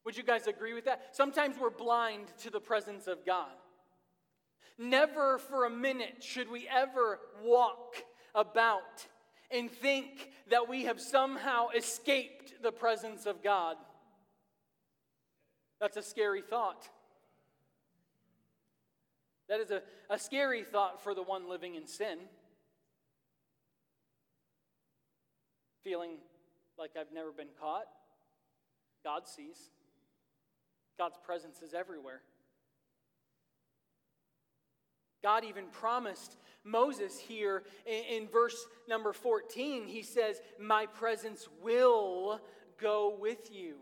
Would 0.06 0.18
you 0.18 0.24
guys 0.24 0.48
agree 0.48 0.74
with 0.74 0.86
that? 0.86 1.16
Sometimes 1.16 1.58
we're 1.60 1.70
blind 1.70 2.28
to 2.40 2.50
the 2.50 2.60
presence 2.60 3.08
of 3.08 3.26
God. 3.26 3.52
Never 4.78 5.38
for 5.38 5.66
a 5.66 5.70
minute 5.70 6.24
should 6.24 6.50
we 6.50 6.68
ever 6.68 7.20
walk 7.44 7.96
about 8.36 9.06
and 9.50 9.72
think 9.72 10.30
that 10.50 10.70
we 10.70 10.84
have 10.84 11.02
somehow 11.02 11.70
escaped 11.76 12.62
the 12.62 12.72
presence 12.72 13.26
of 13.26 13.44
God. 13.44 13.78
That's 15.80 15.98
a 15.98 16.04
scary 16.04 16.42
thought. 16.42 16.88
That 19.50 19.60
is 19.60 19.72
a, 19.72 19.82
a 20.10 20.20
scary 20.20 20.64
thought 20.64 21.02
for 21.02 21.14
the 21.14 21.24
one 21.24 21.50
living 21.50 21.76
in 21.76 21.88
sin. 21.88 22.18
Feeling 25.84 26.18
like 26.78 26.92
I've 27.00 27.14
never 27.14 27.32
been 27.32 27.48
caught. 27.60 27.86
God 29.04 29.28
sees. 29.28 29.72
God's 30.98 31.18
presence 31.24 31.62
is 31.62 31.74
everywhere. 31.74 32.22
God 35.24 35.44
even 35.46 35.66
promised 35.72 36.38
Moses 36.64 37.18
here 37.18 37.64
in, 37.86 38.24
in, 38.24 38.28
verse 38.28 38.68
number 38.88 39.14
14. 39.14 39.86
He 39.88 40.04
says, 40.04 40.42
My 40.60 40.86
presence 40.86 41.48
will 41.62 42.40
go 42.80 43.18
with 43.20 43.52
you. 43.52 43.76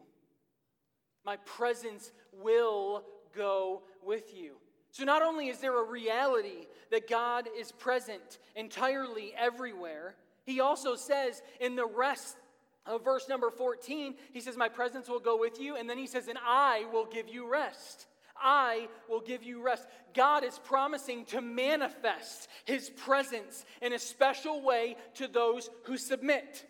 My 1.26 1.38
presence 1.38 2.12
will 2.32 3.04
go 3.36 3.84
with 4.04 4.34
you. 4.36 4.56
So, 4.96 5.04
not 5.04 5.22
only 5.22 5.50
is 5.50 5.58
there 5.58 5.78
a 5.78 5.84
reality 5.84 6.68
that 6.90 7.10
God 7.10 7.50
is 7.60 7.74
present 7.74 8.40
entirely 8.56 9.34
everywhere, 9.38 10.16
he 10.46 10.62
also 10.62 10.96
says 10.96 11.42
in 11.60 11.76
the 11.76 11.86
rest 11.86 12.38
of 12.86 13.04
verse 13.04 13.28
number 13.28 13.50
14, 13.50 14.16
he 14.32 14.40
says, 14.40 14.56
My 14.56 14.70
presence 14.70 15.10
will 15.10 15.20
go 15.20 15.38
with 15.38 15.60
you. 15.60 15.76
And 15.76 15.90
then 15.90 15.98
he 15.98 16.08
says, 16.08 16.30
And 16.30 16.38
I 16.42 16.86
will 16.94 17.04
give 17.04 17.28
you 17.28 17.52
rest. 17.52 18.08
I 18.42 18.88
will 19.10 19.20
give 19.20 19.44
you 19.44 19.62
rest. 19.62 19.86
God 20.14 20.46
is 20.46 20.60
promising 20.60 21.26
to 21.26 21.42
manifest 21.42 22.48
his 22.64 22.90
presence 22.90 23.66
in 23.82 23.92
a 23.92 24.00
special 24.00 24.62
way 24.62 24.96
to 25.16 25.28
those 25.28 25.70
who 25.84 25.98
submit. 25.98 26.66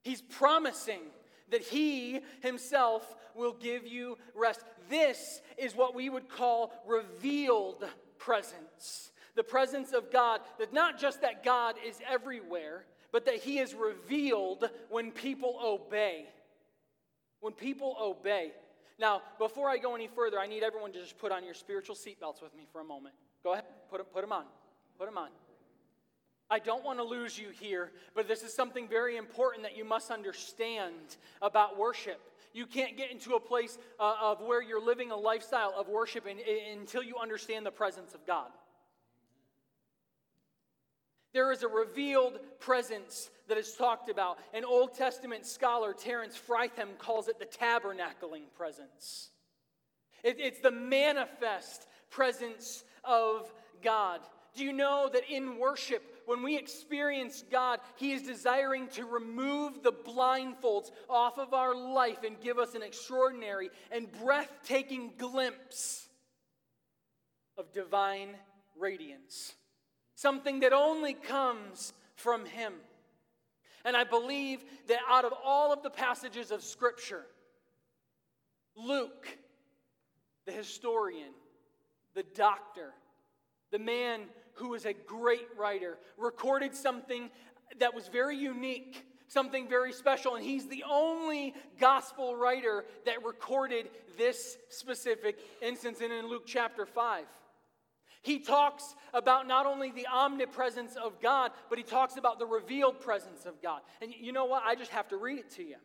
He's 0.00 0.22
promising 0.22 1.02
that 1.50 1.62
he 1.62 2.20
himself 2.40 3.16
will 3.34 3.52
give 3.52 3.86
you 3.86 4.18
rest. 4.34 4.64
This 4.88 5.40
is 5.56 5.74
what 5.74 5.94
we 5.94 6.10
would 6.10 6.28
call 6.28 6.72
revealed 6.86 7.84
presence. 8.18 9.12
The 9.34 9.44
presence 9.44 9.92
of 9.92 10.10
God, 10.10 10.40
that 10.58 10.72
not 10.72 10.98
just 10.98 11.20
that 11.22 11.44
God 11.44 11.76
is 11.86 11.98
everywhere, 12.08 12.84
but 13.12 13.24
that 13.26 13.36
he 13.36 13.58
is 13.58 13.74
revealed 13.74 14.68
when 14.90 15.12
people 15.12 15.58
obey. 15.62 16.26
When 17.40 17.52
people 17.52 17.96
obey. 18.00 18.52
Now, 18.98 19.22
before 19.38 19.70
I 19.70 19.78
go 19.78 19.94
any 19.94 20.08
further, 20.08 20.38
I 20.40 20.48
need 20.48 20.64
everyone 20.64 20.92
to 20.92 21.00
just 21.00 21.18
put 21.18 21.30
on 21.30 21.44
your 21.44 21.54
spiritual 21.54 21.94
seatbelts 21.94 22.42
with 22.42 22.54
me 22.56 22.66
for 22.72 22.80
a 22.80 22.84
moment. 22.84 23.14
Go 23.44 23.52
ahead, 23.52 23.64
put 23.90 23.98
them, 23.98 24.06
put 24.12 24.22
them 24.22 24.32
on. 24.32 24.44
Put 24.98 25.06
them 25.06 25.18
on. 25.18 25.28
I 26.50 26.58
don't 26.58 26.84
want 26.84 26.98
to 26.98 27.04
lose 27.04 27.38
you 27.38 27.48
here, 27.50 27.92
but 28.14 28.26
this 28.26 28.42
is 28.42 28.54
something 28.54 28.88
very 28.88 29.16
important 29.16 29.64
that 29.64 29.76
you 29.76 29.84
must 29.84 30.10
understand 30.10 30.94
about 31.42 31.78
worship. 31.78 32.20
You 32.54 32.66
can't 32.66 32.96
get 32.96 33.10
into 33.10 33.34
a 33.34 33.40
place 33.40 33.78
uh, 34.00 34.14
of 34.20 34.40
where 34.40 34.62
you're 34.62 34.84
living 34.84 35.10
a 35.10 35.16
lifestyle 35.16 35.74
of 35.76 35.88
worship 35.88 36.26
in, 36.26 36.38
in, 36.38 36.78
until 36.80 37.02
you 37.02 37.16
understand 37.20 37.66
the 37.66 37.70
presence 37.70 38.14
of 38.14 38.26
God. 38.26 38.48
There 41.34 41.52
is 41.52 41.62
a 41.62 41.68
revealed 41.68 42.38
presence 42.58 43.30
that 43.48 43.58
is 43.58 43.74
talked 43.74 44.08
about. 44.08 44.38
An 44.54 44.64
Old 44.64 44.94
Testament 44.94 45.44
scholar, 45.44 45.92
Terence 45.92 46.38
Fretheim, 46.38 46.96
calls 46.98 47.28
it 47.28 47.38
the 47.38 47.44
tabernacling 47.44 48.44
presence. 48.56 49.28
It, 50.24 50.36
it's 50.40 50.60
the 50.60 50.70
manifest 50.70 51.86
presence 52.10 52.84
of 53.04 53.52
God. 53.82 54.20
Do 54.54 54.64
you 54.64 54.72
know 54.72 55.08
that 55.12 55.30
in 55.30 55.58
worship, 55.58 56.02
when 56.26 56.42
we 56.42 56.56
experience 56.56 57.44
God, 57.50 57.80
He 57.96 58.12
is 58.12 58.22
desiring 58.22 58.88
to 58.88 59.04
remove 59.04 59.82
the 59.82 59.92
blindfolds 59.92 60.90
off 61.08 61.38
of 61.38 61.54
our 61.54 61.74
life 61.74 62.24
and 62.24 62.40
give 62.40 62.58
us 62.58 62.74
an 62.74 62.82
extraordinary 62.82 63.70
and 63.90 64.10
breathtaking 64.20 65.12
glimpse 65.16 66.08
of 67.56 67.72
divine 67.72 68.30
radiance 68.78 69.54
something 70.18 70.60
that 70.60 70.72
only 70.72 71.14
comes 71.14 71.92
from 72.16 72.44
Him. 72.44 72.72
And 73.84 73.96
I 73.96 74.02
believe 74.02 74.64
that 74.88 74.98
out 75.08 75.24
of 75.24 75.32
all 75.44 75.72
of 75.72 75.84
the 75.84 75.90
passages 75.90 76.50
of 76.50 76.64
Scripture, 76.64 77.24
Luke, 78.74 79.28
the 80.44 80.50
historian, 80.50 81.32
the 82.14 82.24
doctor, 82.34 82.92
the 83.70 83.78
man 83.78 84.22
who 84.54 84.70
was 84.70 84.84
a 84.86 84.92
great 84.92 85.46
writer, 85.56 85.98
recorded 86.16 86.74
something 86.74 87.30
that 87.78 87.94
was 87.94 88.08
very 88.08 88.36
unique, 88.36 89.04
something 89.28 89.68
very 89.68 89.92
special. 89.92 90.34
And 90.34 90.44
he's 90.44 90.66
the 90.66 90.84
only 90.90 91.54
gospel 91.78 92.34
writer 92.36 92.84
that 93.06 93.24
recorded 93.24 93.88
this 94.16 94.56
specific 94.68 95.38
instance. 95.62 96.00
And 96.02 96.12
in 96.12 96.28
Luke 96.28 96.44
chapter 96.46 96.86
5, 96.86 97.24
he 98.22 98.40
talks 98.40 98.94
about 99.14 99.46
not 99.46 99.64
only 99.64 99.92
the 99.92 100.06
omnipresence 100.12 100.96
of 100.96 101.20
God, 101.20 101.52
but 101.68 101.78
he 101.78 101.84
talks 101.84 102.16
about 102.16 102.38
the 102.38 102.46
revealed 102.46 103.00
presence 103.00 103.46
of 103.46 103.62
God. 103.62 103.80
And 104.02 104.12
you 104.12 104.32
know 104.32 104.46
what? 104.46 104.64
I 104.64 104.74
just 104.74 104.90
have 104.90 105.08
to 105.08 105.16
read 105.16 105.38
it 105.38 105.50
to 105.52 105.62
you. 105.62 105.76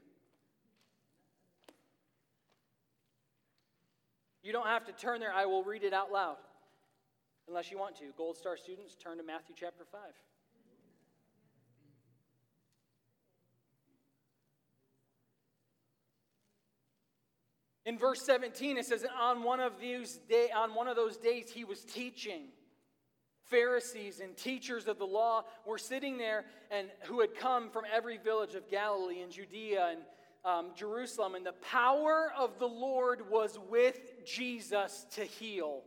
You 4.41 4.51
don't 4.51 4.67
have 4.67 4.85
to 4.85 4.91
turn 4.91 5.21
there, 5.21 5.31
I 5.31 5.45
will 5.45 5.63
read 5.63 5.83
it 5.83 5.93
out 5.93 6.11
loud. 6.11 6.35
Unless 7.47 7.71
you 7.71 7.77
want 7.77 7.95
to. 7.97 8.05
Gold 8.17 8.37
Star 8.37 8.57
students, 8.57 8.95
turn 8.95 9.17
to 9.17 9.23
Matthew 9.23 9.55
chapter 9.57 9.83
5. 9.91 10.01
In 17.85 17.97
verse 17.97 18.21
17, 18.25 18.77
it 18.77 18.85
says, 18.85 19.05
on 19.19 19.43
one 19.43 19.59
of 19.59 19.73
these 19.79 20.19
day, 20.29 20.49
on 20.55 20.73
one 20.73 20.87
of 20.87 20.95
those 20.95 21.17
days, 21.17 21.49
he 21.49 21.65
was 21.65 21.83
teaching. 21.83 22.43
Pharisees 23.49 24.21
and 24.21 24.37
teachers 24.37 24.87
of 24.87 24.97
the 24.97 25.05
law 25.05 25.43
were 25.65 25.77
sitting 25.77 26.17
there 26.17 26.45
and 26.71 26.87
who 27.03 27.19
had 27.19 27.35
come 27.35 27.69
from 27.69 27.83
every 27.93 28.17
village 28.17 28.55
of 28.55 28.69
Galilee 28.69 29.21
and 29.21 29.31
Judea 29.31 29.89
and 29.91 29.99
um, 30.45 30.71
Jerusalem, 30.75 31.35
and 31.35 31.45
the 31.45 31.53
power 31.53 32.31
of 32.37 32.57
the 32.59 32.67
Lord 32.67 33.29
was 33.29 33.59
with 33.69 34.25
Jesus 34.25 35.05
to 35.11 35.23
heal. 35.23 35.83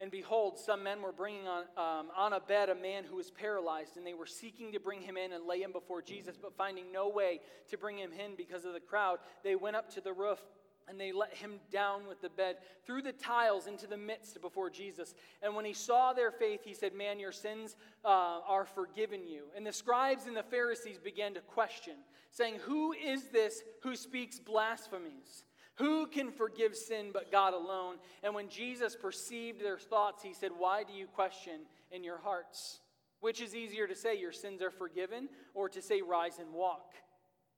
And 0.00 0.10
behold, 0.10 0.58
some 0.58 0.82
men 0.82 1.02
were 1.02 1.12
bringing 1.12 1.46
on, 1.46 1.64
um, 1.76 2.06
on 2.16 2.32
a 2.32 2.40
bed 2.40 2.70
a 2.70 2.74
man 2.74 3.04
who 3.04 3.16
was 3.16 3.30
paralyzed, 3.30 3.98
and 3.98 4.06
they 4.06 4.14
were 4.14 4.26
seeking 4.26 4.72
to 4.72 4.80
bring 4.80 5.02
him 5.02 5.18
in 5.18 5.32
and 5.32 5.44
lay 5.44 5.60
him 5.60 5.72
before 5.72 6.00
Jesus, 6.00 6.38
but 6.40 6.56
finding 6.56 6.90
no 6.90 7.08
way 7.08 7.40
to 7.68 7.76
bring 7.76 7.98
him 7.98 8.10
in 8.12 8.34
because 8.34 8.64
of 8.64 8.72
the 8.72 8.80
crowd, 8.80 9.18
they 9.44 9.56
went 9.56 9.76
up 9.76 9.92
to 9.94 10.00
the 10.00 10.12
roof 10.12 10.40
and 10.88 10.98
they 10.98 11.12
let 11.12 11.32
him 11.34 11.60
down 11.70 12.06
with 12.08 12.20
the 12.20 12.28
bed 12.28 12.56
through 12.84 13.02
the 13.02 13.12
tiles 13.12 13.66
into 13.66 13.86
the 13.86 13.96
midst 13.96 14.40
before 14.40 14.68
Jesus. 14.68 15.14
And 15.40 15.54
when 15.54 15.64
he 15.64 15.72
saw 15.72 16.12
their 16.12 16.32
faith, 16.32 16.62
he 16.64 16.74
said, 16.74 16.94
Man, 16.94 17.20
your 17.20 17.30
sins 17.30 17.76
uh, 18.04 18.40
are 18.48 18.64
forgiven 18.64 19.26
you. 19.26 19.44
And 19.56 19.64
the 19.64 19.72
scribes 19.72 20.26
and 20.26 20.36
the 20.36 20.42
Pharisees 20.42 20.98
began 20.98 21.34
to 21.34 21.40
question, 21.40 21.94
saying, 22.32 22.56
Who 22.62 22.92
is 22.92 23.24
this 23.28 23.62
who 23.82 23.94
speaks 23.94 24.40
blasphemies? 24.40 25.44
Who 25.80 26.06
can 26.06 26.30
forgive 26.30 26.76
sin 26.76 27.08
but 27.10 27.32
God 27.32 27.54
alone? 27.54 27.96
And 28.22 28.34
when 28.34 28.50
Jesus 28.50 28.94
perceived 28.94 29.64
their 29.64 29.78
thoughts, 29.78 30.22
he 30.22 30.34
said, 30.34 30.50
Why 30.56 30.84
do 30.84 30.92
you 30.92 31.06
question 31.06 31.62
in 31.90 32.04
your 32.04 32.18
hearts? 32.18 32.80
Which 33.20 33.40
is 33.40 33.54
easier 33.54 33.86
to 33.86 33.94
say, 33.94 34.18
Your 34.18 34.30
sins 34.30 34.60
are 34.60 34.70
forgiven, 34.70 35.30
or 35.54 35.70
to 35.70 35.80
say, 35.80 36.02
Rise 36.02 36.38
and 36.38 36.52
walk? 36.52 36.92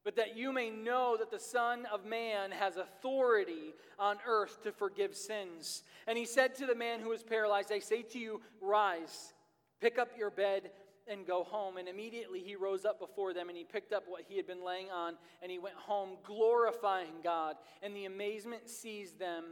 But 0.05 0.15
that 0.15 0.37
you 0.37 0.53
may 0.53 0.69
know 0.69 1.17
that 1.19 1.31
the 1.31 1.39
Son 1.39 1.85
of 1.91 2.05
Man 2.05 2.51
has 2.51 2.77
authority 2.77 3.73
on 3.99 4.17
earth 4.25 4.63
to 4.63 4.71
forgive 4.71 5.15
sins. 5.15 5.83
And 6.07 6.17
he 6.17 6.25
said 6.25 6.55
to 6.55 6.65
the 6.65 6.75
man 6.75 7.01
who 7.01 7.09
was 7.09 7.23
paralyzed, 7.23 7.73
I 7.73 7.79
say 7.79 8.03
to 8.03 8.19
you, 8.19 8.41
Rise, 8.61 9.33
pick 9.81 9.99
up 9.99 10.11
your 10.17 10.31
bed 10.31 10.71
and 11.07 11.25
go 11.25 11.43
home. 11.43 11.77
And 11.77 11.87
immediately 11.87 12.39
he 12.39 12.55
rose 12.55 12.85
up 12.85 12.99
before 12.99 13.33
them 13.33 13.49
and 13.49 13.57
he 13.57 13.63
picked 13.63 13.93
up 13.93 14.03
what 14.07 14.23
he 14.27 14.37
had 14.37 14.47
been 14.47 14.63
laying 14.63 14.89
on 14.89 15.15
and 15.41 15.51
he 15.51 15.59
went 15.59 15.75
home, 15.75 16.17
glorifying 16.23 17.21
God. 17.23 17.55
And 17.81 17.95
the 17.95 18.05
amazement 18.05 18.69
seized 18.69 19.19
them 19.19 19.45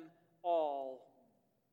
all. 0.43 1.07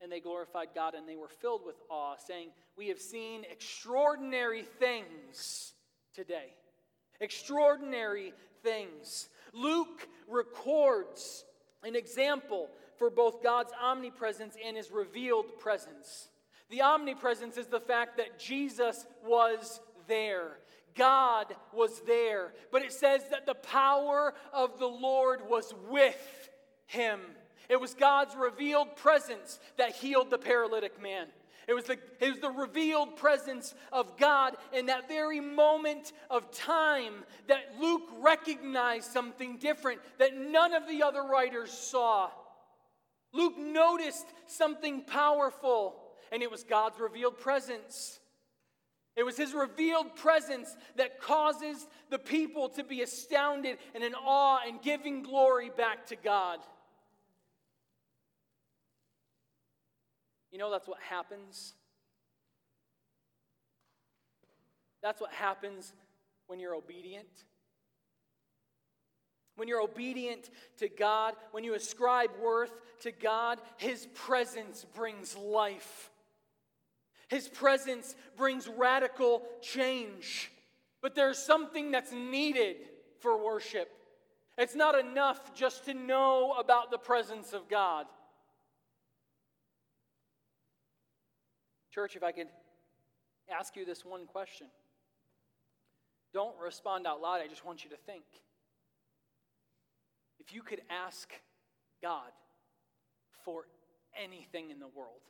And 0.01 0.13
they 0.13 0.21
glorified 0.21 0.69
God 0.75 0.95
and 0.95 1.09
they 1.09 1.17
were 1.17 1.29
filled 1.29 1.65
with 1.67 1.77
awe, 1.91 2.15
saying, 2.25 2.51
We 2.77 2.89
have 2.89 3.01
seen 3.01 3.45
extraordinary 3.51 4.63
things 4.63 5.73
today. 6.15 6.55
Extraordinary 7.21 8.33
things. 8.63 9.29
Luke 9.53 10.09
records 10.29 11.45
an 11.83 11.97
example 11.97 12.69
for 12.97 13.11
both 13.11 13.43
God's 13.43 13.73
omnipresence 13.81 14.57
and 14.65 14.77
his 14.77 14.91
revealed 14.91 15.59
presence. 15.59 16.29
The 16.71 16.83
omnipresence 16.83 17.57
is 17.57 17.67
the 17.67 17.81
fact 17.81 18.17
that 18.19 18.39
Jesus 18.39 19.07
was 19.25 19.81
there. 20.07 20.59
God 20.95 21.55
was 21.73 22.01
there. 22.07 22.53
But 22.71 22.83
it 22.83 22.93
says 22.93 23.23
that 23.31 23.47
the 23.47 23.55
power 23.55 24.35
of 24.53 24.79
the 24.79 24.89
Lord 24.89 25.49
was 25.49 25.73
with 25.89 26.51
him. 26.87 27.21
It 27.69 27.81
was 27.81 27.95
God's 27.95 28.35
revealed 28.35 28.97
presence 28.97 29.61
that 29.77 29.93
healed 29.93 30.31
the 30.31 30.39
paralytic 30.39 31.01
man. 31.01 31.27
It 31.69 31.75
was, 31.75 31.85
the, 31.85 31.99
it 32.19 32.31
was 32.31 32.41
the 32.41 32.51
revealed 32.51 33.17
presence 33.17 33.75
of 33.93 34.17
God 34.17 34.57
in 34.73 34.87
that 34.87 35.07
very 35.07 35.39
moment 35.39 36.15
of 36.31 36.51
time 36.51 37.25
that 37.47 37.75
Luke 37.79 38.09
recognized 38.21 39.13
something 39.13 39.59
different 39.59 40.01
that 40.19 40.35
none 40.35 40.73
of 40.73 40.89
the 40.89 41.03
other 41.03 41.23
writers 41.23 41.71
saw. 41.71 42.31
Luke 43.35 43.59
noticed 43.59 44.27
something 44.47 45.03
powerful, 45.03 45.97
and 46.33 46.43
it 46.43 46.51
was 46.51 46.65
God's 46.65 46.99
revealed 47.01 47.39
presence. 47.39 48.21
It 49.17 49.25
was 49.25 49.37
his 49.37 49.53
revealed 49.53 50.15
presence 50.15 50.77
that 50.97 51.21
causes 51.21 51.87
the 52.09 52.21
people 52.21 52.69
to 52.71 52.85
be 52.85 53.03
astounded 53.03 53.79
and 53.95 54.05
in 54.05 54.15
awe 54.15 54.61
and 54.65 54.81
giving 54.81 55.23
glory 55.23 55.71
back 55.77 56.07
to 56.07 56.17
God. 56.17 56.61
You 60.53 60.59
know, 60.59 60.71
that's 60.71 60.87
what 60.87 61.01
happens. 61.01 61.75
That's 65.03 65.21
what 65.21 65.33
happens 65.33 65.93
when 66.47 66.61
you're 66.61 66.75
obedient. 66.75 67.27
When 69.57 69.67
you're 69.67 69.83
obedient 69.83 70.51
to 70.79 70.89
God, 70.89 71.35
when 71.51 71.65
you 71.65 71.75
ascribe 71.75 72.31
worth 72.41 72.73
to 73.01 73.11
God, 73.11 73.59
His 73.77 74.07
presence 74.15 74.87
brings 74.95 75.37
life. 75.37 76.11
His 77.29 77.49
presence 77.49 78.17
brings 78.37 78.69
radical 78.69 79.43
change. 79.63 80.51
But 81.01 81.15
there's 81.15 81.39
something 81.39 81.91
that's 81.91 82.13
needed 82.13 82.77
for 83.21 83.43
worship. 83.43 83.91
It's 84.57 84.75
not 84.75 84.99
enough 84.99 85.55
just 85.55 85.85
to 85.85 85.95
know 85.95 86.55
about 86.59 86.91
the 86.91 86.99
presence 86.99 87.53
of 87.53 87.69
God. 87.69 88.07
Church, 91.93 92.17
if 92.17 92.23
I 92.23 92.33
could 92.33 92.49
ask 93.51 93.77
you 93.77 93.85
this 93.85 94.05
one 94.05 94.27
question. 94.27 94.67
Don't 96.35 96.55
respond 96.63 97.07
out 97.07 97.21
loud, 97.21 97.41
I 97.41 97.47
just 97.47 97.65
want 97.65 97.85
you 97.85 97.91
to 97.91 97.97
think. 97.97 98.25
If 100.39 100.53
you 100.53 100.63
could 100.63 100.83
ask 100.91 101.31
God 102.03 102.31
for 103.45 103.65
anything 104.17 104.71
in 104.71 104.79
the 104.79 104.89
world, 104.89 105.21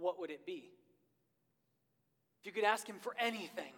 what 0.00 0.18
would 0.18 0.30
it 0.30 0.46
be? 0.46 0.70
If 2.40 2.46
you 2.46 2.52
could 2.52 2.64
ask 2.64 2.86
Him 2.86 2.96
for 3.00 3.14
anything, 3.18 3.72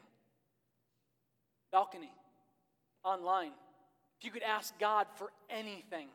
balcony, 1.73 2.13
online, 3.05 3.51
if 4.19 4.25
you 4.25 4.31
could 4.31 4.43
ask 4.43 4.79
God 4.79 5.07
for 5.17 5.33
anything, 5.51 6.09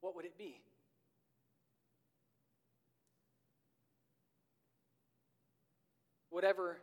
what 0.00 0.16
would 0.16 0.24
it 0.24 0.38
be? 0.38 0.60
Whatever 6.30 6.78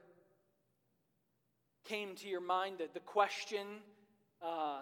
came 1.86 2.16
to 2.16 2.28
your 2.28 2.40
mind, 2.40 2.78
the, 2.78 2.88
the 2.94 3.00
question 3.00 3.68
uh, 4.42 4.82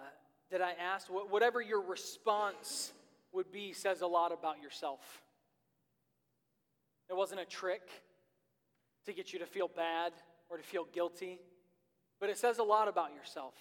that 0.50 0.62
I 0.62 0.72
asked, 0.72 1.08
whatever 1.08 1.60
your 1.60 1.80
response 1.80 2.92
would 3.32 3.50
be, 3.50 3.72
says 3.72 4.00
a 4.02 4.06
lot 4.06 4.30
about 4.30 4.62
yourself. 4.62 5.00
It 7.10 7.16
wasn't 7.16 7.40
a 7.40 7.44
trick 7.44 7.82
to 9.06 9.12
get 9.12 9.32
you 9.32 9.40
to 9.40 9.46
feel 9.46 9.68
bad 9.68 10.12
or 10.48 10.56
to 10.56 10.62
feel 10.62 10.86
guilty, 10.92 11.40
but 12.20 12.30
it 12.30 12.38
says 12.38 12.58
a 12.58 12.62
lot 12.62 12.86
about 12.86 13.12
yourself. 13.12 13.54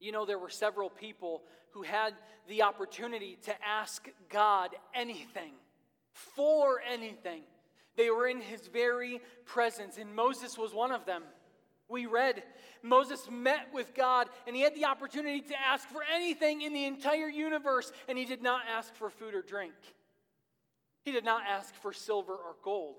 You 0.00 0.10
know, 0.10 0.26
there 0.26 0.38
were 0.38 0.48
several 0.48 0.90
people 0.90 1.42
who 1.70 1.82
had 1.82 2.14
the 2.48 2.62
opportunity 2.62 3.38
to 3.44 3.54
ask 3.64 4.08
God 4.28 4.70
anything, 4.92 5.52
for 6.12 6.80
anything. 6.90 7.42
They 7.96 8.10
were 8.10 8.26
in 8.26 8.40
his 8.40 8.66
very 8.66 9.20
presence, 9.44 9.98
and 9.98 10.14
Moses 10.14 10.58
was 10.58 10.74
one 10.74 10.90
of 10.90 11.06
them. 11.06 11.22
We 11.88 12.06
read 12.06 12.42
Moses 12.82 13.28
met 13.30 13.68
with 13.72 13.94
God, 13.94 14.28
and 14.46 14.56
he 14.56 14.62
had 14.62 14.74
the 14.74 14.86
opportunity 14.86 15.42
to 15.42 15.60
ask 15.60 15.86
for 15.88 16.02
anything 16.12 16.62
in 16.62 16.72
the 16.72 16.86
entire 16.86 17.28
universe, 17.28 17.92
and 18.08 18.18
he 18.18 18.24
did 18.24 18.42
not 18.42 18.62
ask 18.68 18.94
for 18.94 19.10
food 19.10 19.34
or 19.34 19.42
drink. 19.42 19.74
He 21.02 21.12
did 21.12 21.24
not 21.24 21.42
ask 21.48 21.74
for 21.74 21.92
silver 21.92 22.34
or 22.34 22.56
gold. 22.62 22.96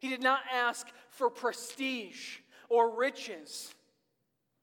He 0.00 0.08
did 0.08 0.22
not 0.22 0.40
ask 0.52 0.86
for 1.10 1.30
prestige 1.30 2.38
or 2.68 2.96
riches. 2.96 3.74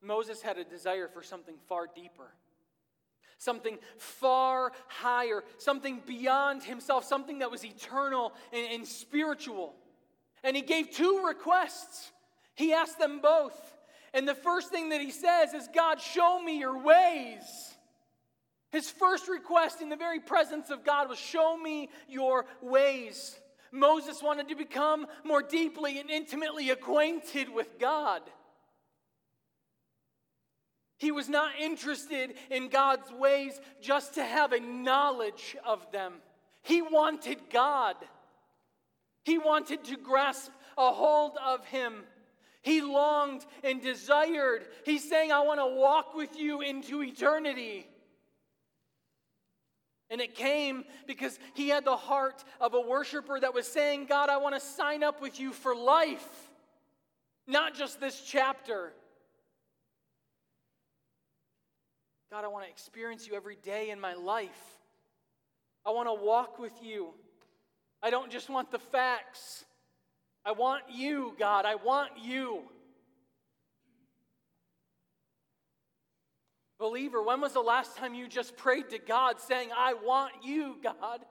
Moses 0.02 0.42
had 0.42 0.58
a 0.58 0.64
desire 0.64 1.08
for 1.08 1.24
something 1.24 1.56
far 1.68 1.88
deeper, 1.94 2.34
something 3.38 3.78
far 3.98 4.72
higher, 4.88 5.44
something 5.58 6.02
beyond 6.06 6.64
himself, 6.64 7.06
something 7.06 7.40
that 7.40 7.52
was 7.52 7.64
eternal 7.64 8.34
and, 8.52 8.68
and 8.74 8.88
spiritual. 8.88 9.74
And 10.44 10.56
he 10.56 10.62
gave 10.62 10.92
two 10.92 11.24
requests. 11.26 12.12
He 12.56 12.74
asked 12.74 13.00
them 13.00 13.20
both. 13.22 13.78
And 14.14 14.28
the 14.28 14.36
first 14.36 14.70
thing 14.70 14.90
that 14.90 15.02
he 15.02 15.12
says 15.12 15.54
is, 15.54 15.70
God, 15.74 16.02
show 16.02 16.42
me 16.42 16.60
your 16.60 16.78
ways. 16.78 17.44
His 18.72 18.90
first 18.90 19.28
request 19.28 19.82
in 19.82 19.90
the 19.90 19.96
very 19.96 20.20
presence 20.20 20.70
of 20.70 20.86
God 20.86 21.10
was, 21.10 21.20
Show 21.20 21.58
me 21.58 21.90
your 22.08 22.46
ways. 22.62 23.38
Moses 23.72 24.22
wanted 24.22 24.50
to 24.50 24.56
become 24.56 25.08
more 25.24 25.42
deeply 25.42 26.00
and 26.00 26.10
intimately 26.10 26.70
acquainted 26.70 27.50
with 27.50 27.80
God. 27.80 28.22
He 30.98 31.12
was 31.12 31.28
not 31.28 31.54
interested 31.60 32.36
in 32.50 32.70
God's 32.70 33.12
ways 33.12 33.60
just 33.82 34.16
to 34.16 34.24
have 34.24 34.52
a 34.52 34.60
knowledge 34.60 35.58
of 35.66 35.92
them. 35.92 36.14
He 36.62 36.82
wanted 36.82 37.40
God. 37.50 37.96
He 39.24 39.38
wanted 39.38 39.84
to 39.86 39.98
grasp 39.98 40.52
a 40.78 40.92
hold 40.92 41.38
of 41.44 41.66
him. 41.66 42.04
He 42.62 42.82
longed 42.82 43.46
and 43.64 43.82
desired. 43.82 44.66
He's 44.86 45.10
saying, 45.10 45.32
I 45.32 45.42
want 45.42 45.60
to 45.60 45.76
walk 45.76 46.14
with 46.14 46.38
you 46.38 46.62
into 46.62 47.02
eternity. 47.02 47.88
And 50.12 50.20
it 50.20 50.36
came 50.36 50.84
because 51.08 51.40
he 51.54 51.70
had 51.70 51.86
the 51.86 51.96
heart 51.96 52.44
of 52.60 52.74
a 52.74 52.82
worshiper 52.82 53.40
that 53.40 53.54
was 53.54 53.66
saying, 53.66 54.08
God, 54.08 54.30
I 54.30 54.38
want 54.38 54.54
to 54.56 54.62
sign 54.62 55.04
up 55.04 55.22
with 55.22 55.40
you 55.40 55.54
for 55.54 55.74
life, 55.74 56.50
not 57.48 57.74
just 57.74 58.02
this 58.02 58.22
chapter. 58.22 58.92
God, 62.30 62.44
I 62.44 62.50
want 62.50 62.66
to 62.66 62.70
experience 62.70 63.26
you 63.26 63.36
every 63.36 63.56
day 63.64 63.90
in 63.90 64.02
my 64.02 64.14
life. 64.14 64.50
I 65.86 65.92
want 65.92 66.10
to 66.10 66.14
walk 66.14 66.60
with 66.60 66.74
you. 66.84 67.14
I 68.04 68.10
don't 68.10 68.30
just 68.30 68.50
want 68.50 68.70
the 68.70 68.80
facts. 68.80 69.64
I 70.46 70.52
want 70.52 70.84
you, 70.92 71.36
God. 71.40 71.66
I 71.66 71.76
want 71.76 72.12
you. 72.22 72.64
Believer, 76.82 77.22
when 77.22 77.40
was 77.42 77.54
the 77.54 77.62
last 77.62 77.96
time 77.96 78.16
you 78.16 78.28
just 78.28 78.58
prayed 78.58 78.90
to 78.90 78.98
God 78.98 79.40
saying, 79.40 79.70
I 79.78 79.94
want 79.94 80.34
you, 80.44 80.78
God? 80.84 81.22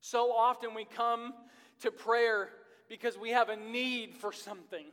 So 0.00 0.32
often 0.32 0.74
we 0.74 0.84
come 0.84 1.32
to 1.82 1.92
prayer 1.92 2.50
because 2.88 3.16
we 3.16 3.30
have 3.30 3.50
a 3.50 3.56
need 3.56 4.16
for 4.16 4.32
something. 4.32 4.86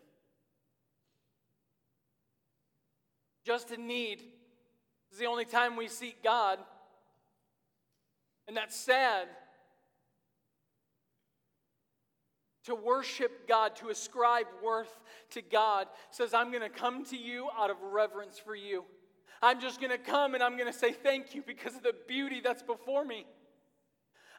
Just 3.43 3.71
a 3.71 3.77
need. 3.77 4.21
Is 5.11 5.17
the 5.17 5.25
only 5.25 5.45
time 5.45 5.75
we 5.75 5.87
seek 5.87 6.23
God. 6.23 6.59
And 8.47 8.55
that's 8.55 8.75
sad. 8.75 9.27
To 12.65 12.75
worship 12.75 13.47
God, 13.47 13.75
to 13.77 13.89
ascribe 13.89 14.45
worth 14.63 15.01
to 15.31 15.41
God, 15.41 15.87
says, 16.11 16.33
I'm 16.33 16.49
going 16.49 16.61
to 16.61 16.69
come 16.69 17.03
to 17.05 17.17
you 17.17 17.49
out 17.57 17.69
of 17.69 17.77
reverence 17.81 18.39
for 18.39 18.55
you. 18.55 18.85
I'm 19.41 19.59
just 19.59 19.81
going 19.81 19.91
to 19.91 19.97
come 19.97 20.33
and 20.33 20.41
I'm 20.41 20.55
going 20.57 20.71
to 20.71 20.77
say 20.77 20.93
thank 20.93 21.35
you 21.35 21.43
because 21.45 21.75
of 21.75 21.83
the 21.83 21.93
beauty 22.07 22.39
that's 22.41 22.63
before 22.63 23.03
me. 23.03 23.25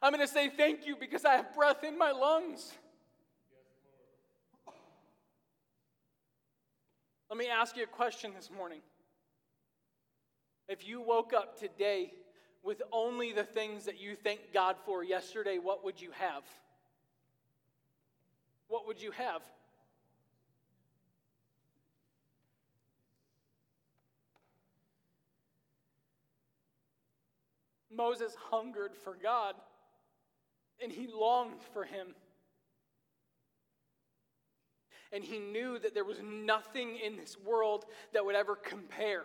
I'm 0.01 0.11
going 0.11 0.25
to 0.25 0.31
say 0.31 0.49
thank 0.49 0.87
you 0.87 0.95
because 0.95 1.25
I 1.25 1.33
have 1.33 1.53
breath 1.53 1.83
in 1.83 1.97
my 1.97 2.11
lungs. 2.11 2.73
Let 7.29 7.37
me 7.37 7.47
ask 7.47 7.77
you 7.77 7.83
a 7.83 7.87
question 7.87 8.31
this 8.35 8.49
morning. 8.49 8.81
If 10.67 10.87
you 10.87 11.01
woke 11.01 11.33
up 11.33 11.59
today 11.59 12.11
with 12.63 12.81
only 12.91 13.33
the 13.33 13.43
things 13.43 13.85
that 13.85 13.99
you 13.99 14.15
thank 14.15 14.39
God 14.51 14.77
for 14.85 15.03
yesterday, 15.03 15.59
what 15.61 15.83
would 15.83 16.01
you 16.01 16.09
have? 16.11 16.43
what 18.67 18.87
would 18.87 19.01
you 19.01 19.11
have? 19.11 19.41
Moses 27.95 28.35
hungered 28.49 28.95
for 29.03 29.15
God 29.21 29.55
and 30.81 30.91
he 30.91 31.07
longed 31.07 31.61
for 31.73 31.83
him. 31.83 32.07
And 35.11 35.23
he 35.23 35.39
knew 35.39 35.79
that 35.79 35.93
there 35.93 36.03
was 36.03 36.17
nothing 36.21 36.97
in 36.97 37.15
this 37.15 37.37
world 37.45 37.85
that 38.13 38.25
would 38.25 38.35
ever 38.35 38.55
compare, 38.55 39.23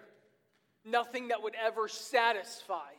nothing 0.84 1.28
that 1.28 1.42
would 1.42 1.56
ever 1.60 1.88
satisfy. 1.88 2.90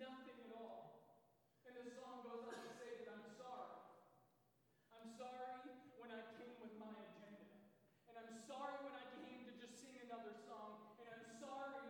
nothing 0.00 0.40
at 0.48 0.52
all. 0.56 1.04
And 1.68 1.76
the 1.76 1.92
song 1.92 2.24
goes 2.24 2.48
on 2.48 2.56
to 2.56 2.72
say 2.80 3.04
that 3.04 3.12
I'm 3.12 3.28
sorry. 3.36 3.76
I'm 4.96 5.12
sorry 5.12 5.60
when 6.00 6.08
I 6.08 6.24
came 6.40 6.56
with 6.56 6.72
my 6.80 6.88
agenda. 6.88 7.52
And 8.08 8.16
I'm 8.16 8.40
sorry 8.48 8.80
when 8.80 8.96
I 8.96 9.04
came 9.20 9.44
to 9.44 9.52
just 9.60 9.76
sing 9.76 10.00
another 10.08 10.32
song. 10.48 10.96
And 10.96 11.04
I'm 11.04 11.28
sorry 11.36 11.84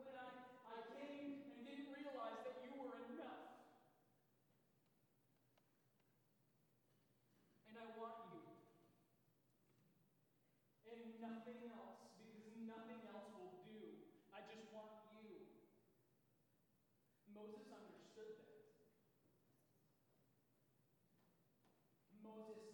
when 0.00 0.16
I, 0.16 0.28
I 0.64 0.76
came 0.96 1.44
and 1.52 1.60
didn't 1.60 1.92
realize 1.92 2.40
that 2.40 2.56
you 2.64 2.72
were 2.72 3.04
enough. 3.12 3.52
And 7.68 7.76
I 7.76 7.86
want 8.00 8.32
you. 8.32 8.40
And 10.88 11.04
nothing 11.20 11.68
else. 11.68 11.95
Moses 22.36 22.65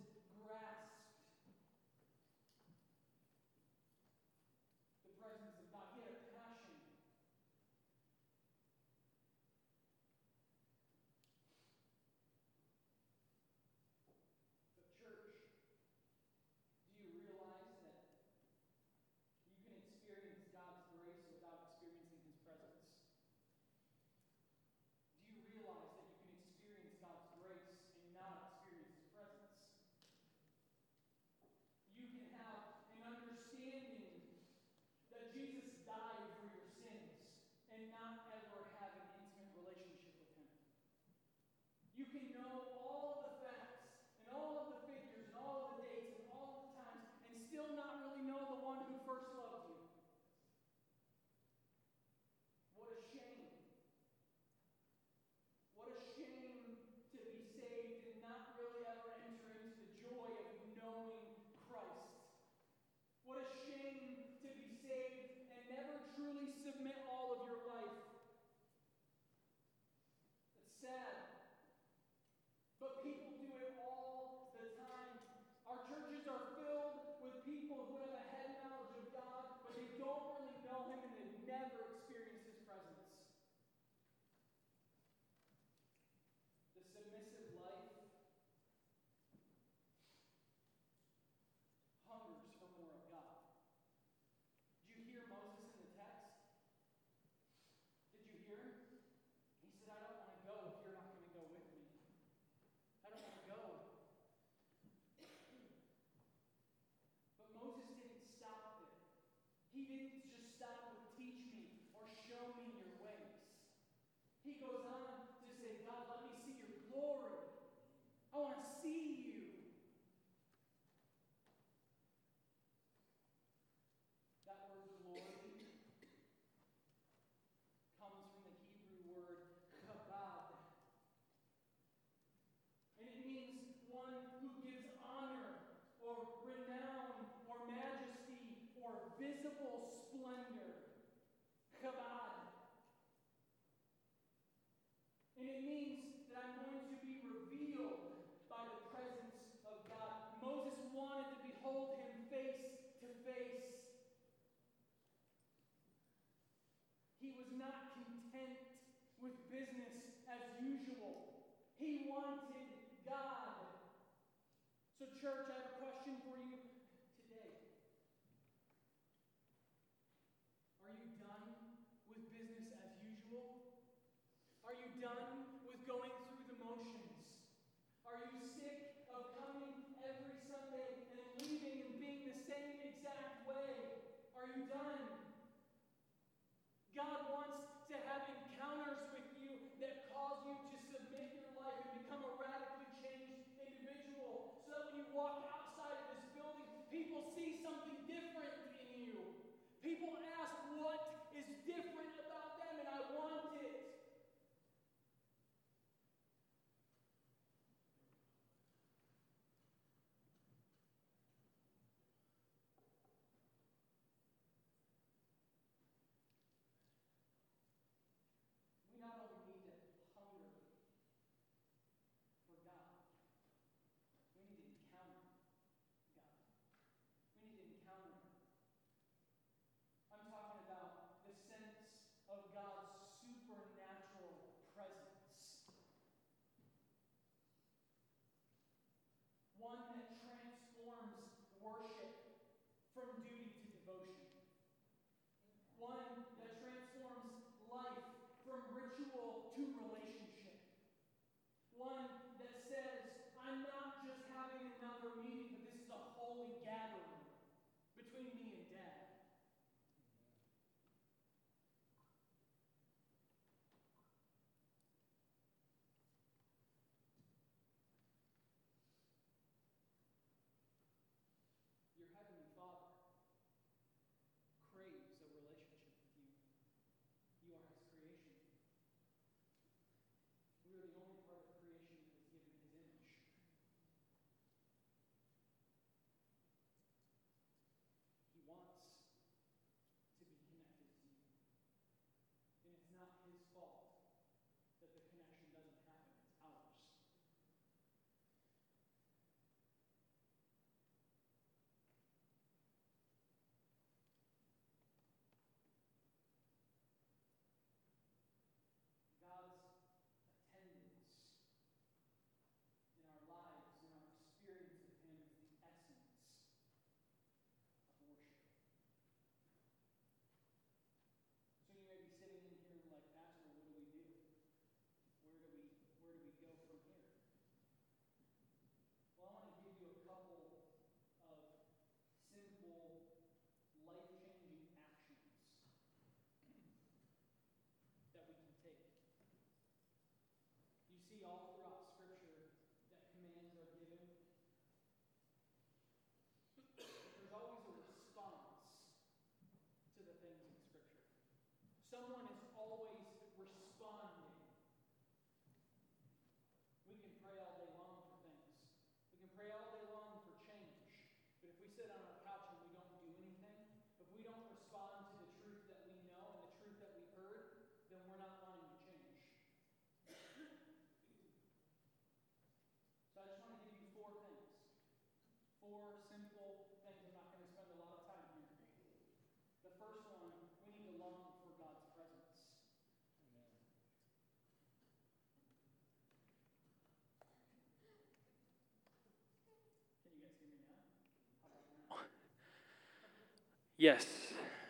Yes, 393.83 394.07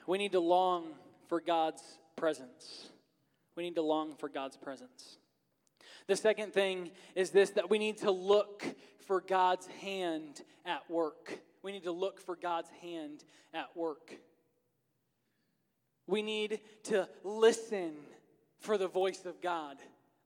we 0.07 0.17
need 0.17 0.33
to 0.33 0.41
long 0.41 0.87
for 1.29 1.39
God's 1.39 1.83
presence. 2.17 2.89
We 3.57 3.63
need 3.63 3.75
to 3.75 3.83
long 3.83 4.15
for 4.15 4.31
God's 4.31 4.57
presence. 4.57 5.19
The 6.07 6.17
second 6.17 6.55
thing 6.55 6.93
is 7.15 7.29
this 7.29 7.51
that 7.51 7.69
we 7.69 7.79
need 7.79 7.99
to 7.99 8.11
look 8.11 8.65
for 9.07 9.21
God's 9.21 9.67
hand 9.83 10.41
at 10.65 10.89
work. 10.89 11.41
We 11.63 11.73
need 11.73 11.85
to 11.85 11.93
look 11.93 12.23
for 12.23 12.37
God's 12.37 12.71
hand 12.81 13.23
at 13.53 13.77
work. 13.77 14.17
We 16.07 16.23
need 16.23 16.61
to 16.85 17.07
listen 17.23 17.93
for 18.61 18.79
the 18.79 18.89
voice 18.89 19.27
of 19.27 19.43
God. 19.43 19.77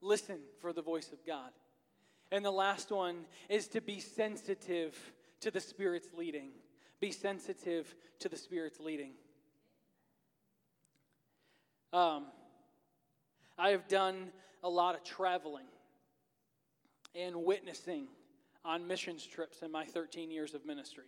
Listen 0.00 0.38
for 0.60 0.72
the 0.72 0.80
voice 0.80 1.10
of 1.10 1.26
God. 1.26 1.50
And 2.30 2.44
the 2.44 2.52
last 2.52 2.92
one 2.92 3.24
is 3.48 3.66
to 3.66 3.80
be 3.80 3.98
sensitive 3.98 4.96
to 5.40 5.50
the 5.50 5.58
Spirit's 5.58 6.14
leading. 6.16 6.50
Be 7.00 7.12
sensitive 7.12 7.94
to 8.20 8.28
the 8.28 8.36
Spirit's 8.36 8.80
leading. 8.80 9.12
Um, 11.92 12.26
I 13.58 13.70
have 13.70 13.88
done 13.88 14.30
a 14.62 14.68
lot 14.68 14.94
of 14.94 15.04
traveling 15.04 15.66
and 17.14 17.36
witnessing 17.44 18.08
on 18.64 18.86
missions 18.86 19.24
trips 19.24 19.62
in 19.62 19.70
my 19.70 19.84
13 19.84 20.30
years 20.30 20.54
of 20.54 20.66
ministry. 20.66 21.06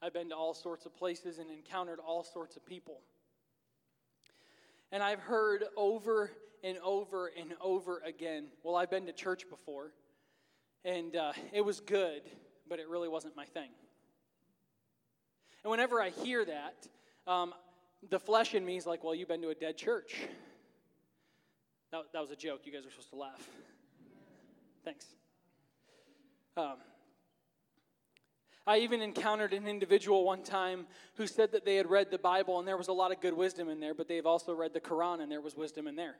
I've 0.00 0.12
been 0.12 0.28
to 0.28 0.36
all 0.36 0.54
sorts 0.54 0.86
of 0.86 0.94
places 0.96 1.38
and 1.38 1.50
encountered 1.50 1.98
all 1.98 2.22
sorts 2.22 2.56
of 2.56 2.64
people. 2.64 3.00
And 4.92 5.02
I've 5.02 5.20
heard 5.20 5.64
over 5.76 6.30
and 6.62 6.78
over 6.82 7.30
and 7.38 7.54
over 7.60 8.02
again 8.04 8.46
well, 8.62 8.76
I've 8.76 8.90
been 8.90 9.06
to 9.06 9.12
church 9.12 9.48
before, 9.48 9.92
and 10.84 11.16
uh, 11.16 11.32
it 11.52 11.64
was 11.64 11.80
good, 11.80 12.22
but 12.68 12.78
it 12.78 12.88
really 12.88 13.08
wasn't 13.08 13.36
my 13.36 13.44
thing. 13.44 13.70
And 15.66 15.70
whenever 15.72 16.00
I 16.00 16.10
hear 16.10 16.44
that, 16.44 16.86
um, 17.26 17.52
the 18.08 18.20
flesh 18.20 18.54
in 18.54 18.64
me 18.64 18.76
is 18.76 18.86
like, 18.86 19.02
well, 19.02 19.16
you've 19.16 19.26
been 19.26 19.42
to 19.42 19.48
a 19.48 19.54
dead 19.56 19.76
church. 19.76 20.14
That, 21.90 22.02
that 22.12 22.20
was 22.20 22.30
a 22.30 22.36
joke. 22.36 22.60
You 22.62 22.72
guys 22.72 22.86
are 22.86 22.90
supposed 22.90 23.10
to 23.10 23.16
laugh. 23.16 23.48
Thanks. 24.84 25.06
Um, 26.56 26.76
I 28.64 28.78
even 28.78 29.02
encountered 29.02 29.52
an 29.52 29.66
individual 29.66 30.22
one 30.22 30.44
time 30.44 30.86
who 31.16 31.26
said 31.26 31.50
that 31.50 31.64
they 31.64 31.74
had 31.74 31.90
read 31.90 32.12
the 32.12 32.18
Bible 32.18 32.60
and 32.60 32.68
there 32.68 32.76
was 32.76 32.86
a 32.86 32.92
lot 32.92 33.10
of 33.10 33.20
good 33.20 33.34
wisdom 33.34 33.68
in 33.68 33.80
there, 33.80 33.92
but 33.92 34.06
they've 34.06 34.24
also 34.24 34.54
read 34.54 34.72
the 34.72 34.80
Quran 34.80 35.20
and 35.20 35.32
there 35.32 35.40
was 35.40 35.56
wisdom 35.56 35.88
in 35.88 35.96
there. 35.96 36.14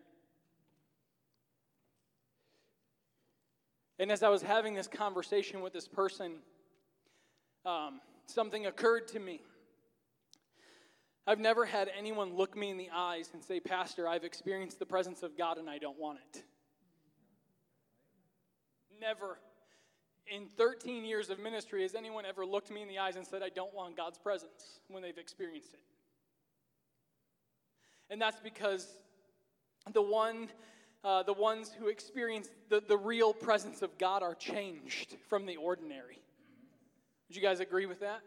And 4.01 4.11
as 4.11 4.25
I 4.25 4.29
was 4.29 4.43
having 4.43 4.75
this 4.75 4.89
conversation 4.89 5.61
with 5.61 5.73
this 5.73 5.87
person, 5.87 6.33
um, 7.65 8.01
something 8.27 8.67
occurred 8.67 9.09
to 9.09 9.21
me. 9.21 9.41
I've 11.27 11.41
never 11.41 11.65
had 11.65 11.91
anyone 11.97 12.35
look 12.37 12.57
me 12.57 12.71
in 12.71 12.77
the 12.77 12.91
eyes 12.95 13.31
and 13.33 13.43
say, 13.43 13.59
Pastor, 13.59 14.07
I've 14.09 14.25
experienced 14.25 14.79
the 14.79 14.87
presence 14.87 15.23
of 15.23 15.37
God 15.37 15.59
and 15.59 15.69
I 15.69 15.79
don't 15.79 15.99
want 15.99 16.19
it. 16.19 16.43
Never. 19.01 19.39
In 20.29 20.47
13 20.57 21.05
years 21.05 21.31
of 21.31 21.39
ministry, 21.39 21.83
has 21.83 21.95
anyone 21.95 22.25
ever 22.25 22.47
looked 22.47 22.71
me 22.71 22.83
in 22.83 22.89
the 22.89 22.99
eyes 22.99 23.17
and 23.17 23.27
said, 23.27 23.43
I 23.43 23.49
don't 23.49 23.75
want 23.75 23.97
God's 23.97 24.19
presence 24.19 24.81
when 24.89 25.03
they've 25.03 25.19
experienced 25.19 25.75
it? 25.75 25.81
And 28.09 28.21
that's 28.21 28.41
because 28.41 28.87
the 29.93 30.03
one 30.03 30.49
uh, 31.05 31.23
the 31.23 31.33
ones 31.33 31.71
who 31.79 31.87
experience 31.87 32.49
the, 32.69 32.83
the 32.89 32.97
real 32.97 33.33
presence 33.33 33.81
of 33.81 33.97
God 33.97 34.25
are 34.25 34.35
changed 34.35 35.15
from 35.29 35.47
the 35.47 35.55
ordinary. 35.55 36.19
Would 37.29 37.37
you 37.37 37.43
guys 37.43 37.61
agree 37.61 37.87
with 37.87 38.01
that? 38.01 38.21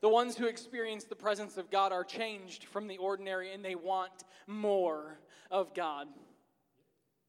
The 0.00 0.08
ones 0.08 0.36
who 0.36 0.46
experience 0.46 1.04
the 1.04 1.16
presence 1.16 1.58
of 1.58 1.70
God 1.70 1.92
are 1.92 2.04
changed 2.04 2.64
from 2.64 2.86
the 2.86 2.96
ordinary 2.96 3.52
and 3.52 3.64
they 3.64 3.74
want 3.74 4.24
more 4.46 5.18
of 5.50 5.74
God. 5.74 6.08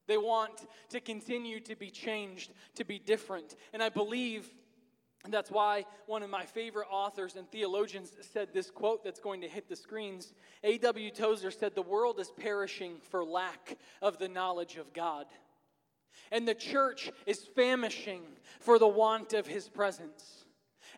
They 0.08 0.18
want 0.18 0.68
to 0.90 1.00
continue 1.00 1.60
to 1.62 1.76
be 1.76 1.90
changed, 1.90 2.52
to 2.76 2.84
be 2.84 2.98
different. 2.98 3.56
And 3.74 3.84
I 3.84 3.90
believe 3.90 4.50
that's 5.30 5.52
why 5.52 5.86
one 6.08 6.24
of 6.24 6.30
my 6.30 6.46
favorite 6.46 6.88
authors 6.90 7.36
and 7.36 7.50
theologians 7.52 8.12
said 8.22 8.50
this 8.54 8.72
quote 8.72 9.04
that's 9.04 9.20
going 9.20 9.42
to 9.42 9.48
hit 9.48 9.70
the 9.70 9.76
screens. 9.76 10.34
A.W. 10.64 11.12
Tozer 11.12 11.52
said, 11.52 11.76
The 11.76 11.82
world 11.82 12.20
is 12.20 12.32
perishing 12.32 12.96
for 13.10 13.24
lack 13.24 13.78
of 14.02 14.18
the 14.18 14.28
knowledge 14.28 14.78
of 14.78 14.94
God. 14.94 15.28
And 16.32 16.48
the 16.48 16.56
church 16.56 17.12
is 17.26 17.46
famishing 17.56 18.22
for 18.60 18.80
the 18.80 18.88
want 18.88 19.34
of 19.34 19.46
his 19.46 19.70
presence. 19.70 20.41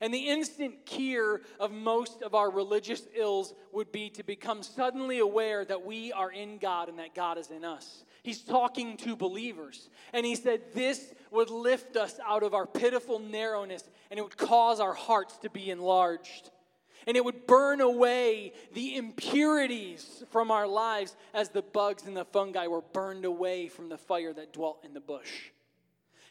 And 0.03 0.13
the 0.13 0.27
instant 0.27 0.85
cure 0.85 1.39
of 1.61 1.71
most 1.71 2.23
of 2.23 2.35
our 2.35 2.51
religious 2.51 3.03
ills 3.15 3.53
would 3.71 3.89
be 3.93 4.09
to 4.09 4.23
become 4.23 4.61
suddenly 4.61 5.19
aware 5.19 5.63
that 5.63 5.85
we 5.85 6.11
are 6.11 6.29
in 6.29 6.57
God 6.57 6.89
and 6.89 6.99
that 6.99 7.15
God 7.15 7.37
is 7.37 7.49
in 7.51 7.63
us. 7.63 8.03
He's 8.21 8.41
talking 8.41 8.97
to 8.97 9.15
believers. 9.15 9.89
And 10.11 10.25
he 10.25 10.35
said 10.35 10.73
this 10.73 11.13
would 11.31 11.49
lift 11.49 11.95
us 11.95 12.19
out 12.27 12.43
of 12.43 12.53
our 12.53 12.67
pitiful 12.67 13.17
narrowness 13.17 13.89
and 14.11 14.19
it 14.19 14.23
would 14.23 14.35
cause 14.35 14.81
our 14.81 14.93
hearts 14.93 15.37
to 15.37 15.49
be 15.49 15.71
enlarged. 15.71 16.51
And 17.07 17.15
it 17.15 17.23
would 17.23 17.47
burn 17.47 17.79
away 17.79 18.51
the 18.73 18.97
impurities 18.97 20.21
from 20.31 20.51
our 20.51 20.67
lives 20.67 21.15
as 21.33 21.47
the 21.47 21.61
bugs 21.61 22.03
and 22.05 22.17
the 22.17 22.25
fungi 22.25 22.67
were 22.67 22.81
burned 22.81 23.23
away 23.23 23.69
from 23.69 23.87
the 23.87 23.97
fire 23.97 24.33
that 24.33 24.51
dwelt 24.51 24.83
in 24.83 24.93
the 24.93 24.99
bush. 24.99 25.51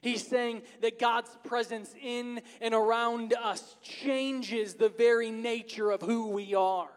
He's 0.03 0.27
saying 0.27 0.63
that 0.81 0.99
God's 0.99 1.31
presence 1.45 1.95
in 2.03 2.43
and 2.61 2.75
around 2.75 3.35
us 3.35 3.77
changes 3.83 4.75
the 4.75 4.89
very 4.89 5.31
nature 5.31 5.93
of 5.93 6.03
who 6.03 6.29
we 6.29 6.57
are. 6.57 6.91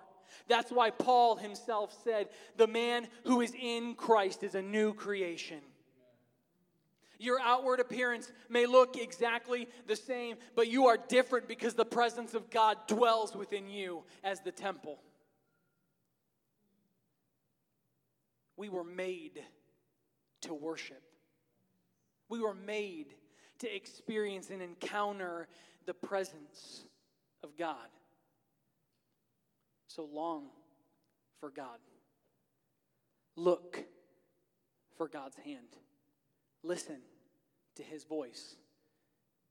That's 0.48 0.72
why 0.72 0.90
Paul 0.90 1.36
himself 1.36 1.96
said, 2.04 2.30
The 2.58 2.68
man 2.68 3.08
who 3.24 3.42
is 3.42 3.54
in 3.60 3.94
Christ 3.94 4.42
is 4.44 4.56
a 4.56 4.62
new 4.62 4.94
creation. 4.94 5.60
Your 7.20 7.40
outward 7.40 7.80
appearance 7.80 8.32
may 8.50 8.66
look 8.66 8.98
exactly 8.98 9.68
the 9.88 9.96
same, 9.96 10.38
but 10.56 10.68
you 10.68 10.88
are 10.88 10.98
different 10.98 11.48
because 11.48 11.76
the 11.76 11.86
presence 11.86 12.34
of 12.34 12.50
God 12.50 12.76
dwells 12.88 13.36
within 13.36 13.70
you 13.70 14.04
as 14.24 14.42
the 14.42 14.52
temple. 14.52 15.00
We 18.58 18.70
were 18.70 18.84
made 18.84 19.44
to 20.42 20.54
worship. 20.56 21.04
We 22.30 22.40
were 22.40 22.56
made 22.56 23.14
to 23.60 23.74
experience 23.74 24.50
and 24.50 24.62
encounter 24.62 25.48
the 25.86 25.94
presence 25.94 26.86
of 27.44 27.58
God. 27.58 27.88
So 29.88 30.06
long 30.12 30.48
for 31.40 31.50
God. 31.50 31.80
Look 33.36 33.84
for 34.98 35.08
God's 35.08 35.38
hand. 35.38 35.78
Listen 36.64 36.98
to 37.76 37.84
his 37.84 38.04
voice 38.04 38.56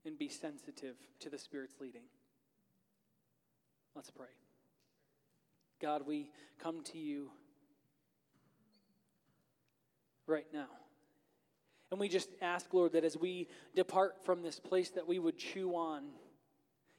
and 0.05 0.17
be 0.17 0.29
sensitive 0.29 0.95
to 1.19 1.29
the 1.29 1.37
Spirit's 1.37 1.75
leading. 1.79 2.03
Let's 3.95 4.11
pray. 4.11 4.27
God, 5.81 6.05
we 6.05 6.29
come 6.59 6.83
to 6.83 6.97
you 6.97 7.31
right 10.27 10.47
now. 10.53 10.67
And 11.95 11.99
we 12.01 12.09
just 12.09 12.27
ask, 12.41 12.73
Lord, 12.73 12.91
that 12.91 13.05
as 13.05 13.15
we 13.15 13.47
depart 13.73 14.25
from 14.25 14.41
this 14.41 14.59
place, 14.59 14.89
that 14.89 15.07
we 15.07 15.17
would 15.17 15.37
chew 15.37 15.75
on 15.75 16.03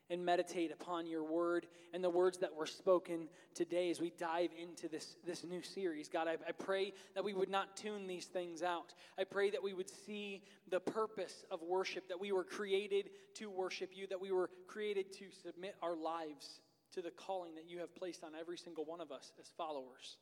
and 0.09 0.24
meditate 0.24 0.72
upon 0.72 1.07
your 1.07 1.22
word 1.22 1.66
and 1.92 2.03
the 2.03 2.09
words 2.09 2.38
that 2.38 2.55
were 2.55 2.64
spoken 2.64 3.28
today 3.55 3.90
as 3.90 4.01
we 4.01 4.11
dive 4.18 4.53
into 4.59 4.88
this, 4.88 5.16
this 5.26 5.44
new 5.44 5.61
series. 5.61 6.09
God, 6.09 6.28
I, 6.28 6.38
I 6.49 6.53
pray 6.53 6.94
that 7.14 7.22
we 7.22 7.34
would 7.34 7.51
not 7.51 7.76
tune 7.76 8.07
these 8.07 8.24
things 8.24 8.62
out. 8.62 8.94
I 9.18 9.24
pray 9.24 9.51
that 9.51 9.62
we 9.62 9.74
would 9.74 9.90
see 9.90 10.44
the 10.70 10.80
purpose 10.80 11.44
of 11.51 11.61
worship, 11.61 12.09
that 12.09 12.18
we 12.18 12.32
were 12.32 12.44
created 12.44 13.11
to 13.34 13.51
worship 13.51 13.90
you, 13.94 14.07
that 14.07 14.22
we 14.22 14.32
were 14.32 14.49
created 14.66 15.12
to 15.18 15.26
submit 15.42 15.76
our 15.82 15.94
lives 15.94 16.61
to 16.94 17.03
the 17.03 17.11
calling 17.11 17.55
that 17.57 17.68
you 17.68 17.80
have 17.80 17.94
placed 17.94 18.24
on 18.24 18.30
every 18.34 18.57
single 18.57 18.86
one 18.86 19.03
of 19.03 19.12
us 19.12 19.30
as 19.38 19.53
followers. 19.59 20.16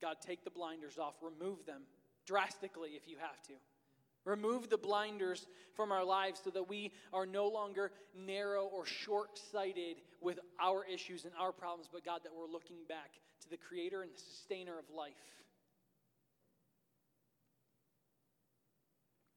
God, 0.00 0.16
take 0.26 0.42
the 0.42 0.50
blinders 0.50 0.96
off, 0.96 1.16
remove 1.20 1.66
them 1.66 1.82
drastically 2.26 2.90
if 2.90 3.08
you 3.08 3.16
have 3.18 3.42
to. 3.44 3.52
Remove 4.24 4.68
the 4.68 4.76
blinders 4.76 5.46
from 5.74 5.92
our 5.92 6.04
lives 6.04 6.40
so 6.42 6.50
that 6.50 6.68
we 6.68 6.92
are 7.12 7.26
no 7.26 7.46
longer 7.46 7.92
narrow 8.14 8.64
or 8.64 8.84
short 8.84 9.38
sighted 9.52 9.98
with 10.20 10.40
our 10.60 10.84
issues 10.84 11.24
and 11.24 11.32
our 11.38 11.52
problems, 11.52 11.88
but 11.92 12.04
God, 12.04 12.22
that 12.24 12.32
we're 12.36 12.50
looking 12.50 12.78
back 12.88 13.12
to 13.42 13.50
the 13.50 13.56
creator 13.56 14.02
and 14.02 14.10
the 14.12 14.18
sustainer 14.18 14.78
of 14.78 14.84
life. 14.94 15.12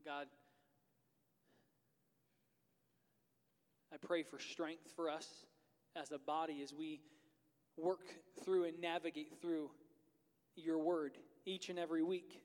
God, 0.04 0.26
I 3.94 3.98
pray 3.98 4.24
for 4.24 4.40
strength 4.40 4.92
for 4.96 5.08
us 5.08 5.28
as 5.96 6.12
a 6.12 6.18
body 6.18 6.62
as 6.64 6.74
we 6.74 7.02
work 7.78 8.08
through 8.44 8.64
and 8.66 8.80
navigate 8.80 9.34
through 9.40 9.70
your 10.56 10.80
word 10.80 11.12
each 11.46 11.70
and 11.70 11.78
every 11.78 12.02
week 12.02 12.42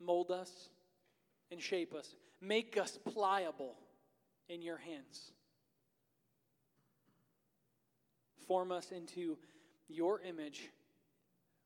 mold 0.00 0.30
us, 0.30 0.68
and 1.50 1.60
shape 1.60 1.94
us. 1.94 2.14
Make 2.40 2.76
us 2.76 2.98
pliable 3.04 3.74
in 4.48 4.62
your 4.62 4.76
hands. 4.76 5.32
Form 8.46 8.72
us 8.72 8.92
into 8.92 9.36
your 9.88 10.20
image 10.22 10.70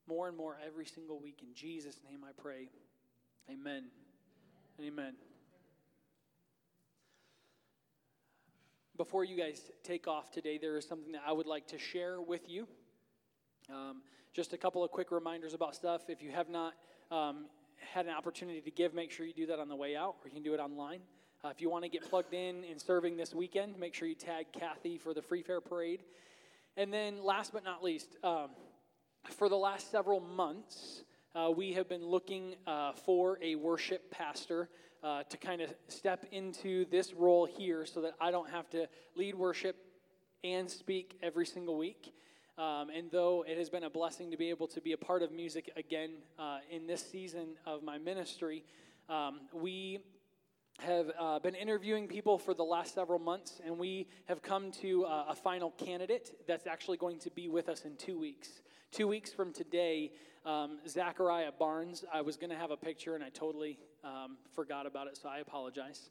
more 0.08 0.28
and 0.28 0.36
more 0.36 0.58
every 0.64 0.86
single 0.86 1.20
week. 1.20 1.40
In 1.42 1.54
Jesus' 1.54 2.00
name 2.08 2.20
I 2.24 2.32
pray. 2.40 2.68
Amen. 3.50 3.84
Amen. 4.80 5.14
Before 8.96 9.24
you 9.24 9.36
guys 9.36 9.70
take 9.82 10.06
off 10.06 10.30
today, 10.30 10.58
there 10.58 10.76
is 10.76 10.86
something 10.86 11.12
that 11.12 11.22
I 11.26 11.32
would 11.32 11.46
like 11.46 11.66
to 11.68 11.78
share 11.78 12.20
with 12.20 12.48
you. 12.48 12.66
Um, 13.70 14.02
just 14.32 14.52
a 14.52 14.58
couple 14.58 14.84
of 14.84 14.90
quick 14.90 15.10
reminders 15.10 15.54
about 15.54 15.74
stuff. 15.74 16.02
If 16.08 16.22
you 16.22 16.30
have 16.30 16.48
not 16.48 16.74
um, 17.10 17.46
had 17.92 18.06
an 18.06 18.12
opportunity 18.12 18.60
to 18.60 18.70
give, 18.70 18.94
make 18.94 19.10
sure 19.10 19.26
you 19.26 19.32
do 19.32 19.46
that 19.46 19.58
on 19.58 19.68
the 19.68 19.76
way 19.76 19.96
out, 19.96 20.16
or 20.22 20.28
you 20.28 20.32
can 20.32 20.42
do 20.42 20.54
it 20.54 20.60
online. 20.60 21.00
Uh, 21.44 21.48
if 21.48 21.60
you 21.60 21.68
want 21.68 21.84
to 21.84 21.90
get 21.90 22.08
plugged 22.08 22.34
in 22.34 22.62
in 22.64 22.78
serving 22.78 23.16
this 23.16 23.34
weekend, 23.34 23.78
make 23.78 23.94
sure 23.94 24.06
you 24.06 24.14
tag 24.14 24.46
Kathy 24.52 24.96
for 24.96 25.12
the 25.12 25.22
Free 25.22 25.42
Fair 25.42 25.60
Parade. 25.60 26.02
And 26.76 26.92
then, 26.92 27.22
last 27.22 27.52
but 27.52 27.64
not 27.64 27.82
least, 27.82 28.16
um, 28.22 28.50
for 29.30 29.48
the 29.48 29.56
last 29.56 29.90
several 29.90 30.20
months, 30.20 31.02
uh, 31.34 31.50
we 31.50 31.72
have 31.72 31.88
been 31.88 32.04
looking 32.04 32.54
uh, 32.66 32.92
for 32.92 33.38
a 33.42 33.56
worship 33.56 34.10
pastor 34.10 34.68
uh, 35.02 35.24
to 35.24 35.36
kind 35.36 35.60
of 35.60 35.74
step 35.88 36.26
into 36.30 36.84
this 36.90 37.12
role 37.12 37.44
here 37.46 37.84
so 37.86 38.02
that 38.02 38.12
I 38.20 38.30
don't 38.30 38.50
have 38.50 38.70
to 38.70 38.86
lead 39.16 39.34
worship 39.34 39.76
and 40.44 40.70
speak 40.70 41.18
every 41.22 41.46
single 41.46 41.76
week. 41.76 42.14
Um, 42.58 42.90
and 42.94 43.10
though 43.10 43.44
it 43.48 43.56
has 43.56 43.70
been 43.70 43.84
a 43.84 43.90
blessing 43.90 44.30
to 44.30 44.36
be 44.36 44.50
able 44.50 44.66
to 44.68 44.80
be 44.80 44.92
a 44.92 44.96
part 44.98 45.22
of 45.22 45.32
music 45.32 45.70
again 45.74 46.10
uh, 46.38 46.58
in 46.70 46.86
this 46.86 47.04
season 47.10 47.56
of 47.64 47.82
my 47.82 47.96
ministry, 47.96 48.62
um, 49.08 49.40
we 49.54 50.00
have 50.80 51.10
uh, 51.18 51.38
been 51.38 51.54
interviewing 51.54 52.08
people 52.08 52.38
for 52.38 52.52
the 52.52 52.62
last 52.62 52.94
several 52.94 53.18
months, 53.18 53.60
and 53.64 53.78
we 53.78 54.06
have 54.26 54.42
come 54.42 54.70
to 54.70 55.06
uh, 55.06 55.26
a 55.30 55.34
final 55.34 55.70
candidate 55.72 56.32
that's 56.46 56.66
actually 56.66 56.98
going 56.98 57.18
to 57.20 57.30
be 57.30 57.48
with 57.48 57.68
us 57.70 57.86
in 57.86 57.96
two 57.96 58.18
weeks. 58.18 58.48
Two 58.90 59.08
weeks 59.08 59.32
from 59.32 59.54
today, 59.54 60.12
um, 60.44 60.78
Zachariah 60.86 61.52
Barnes. 61.58 62.04
I 62.12 62.20
was 62.20 62.36
going 62.36 62.50
to 62.50 62.56
have 62.56 62.70
a 62.70 62.76
picture, 62.76 63.14
and 63.14 63.24
I 63.24 63.30
totally 63.30 63.78
um, 64.04 64.36
forgot 64.54 64.84
about 64.84 65.06
it, 65.06 65.16
so 65.16 65.28
I 65.28 65.38
apologize. 65.38 66.10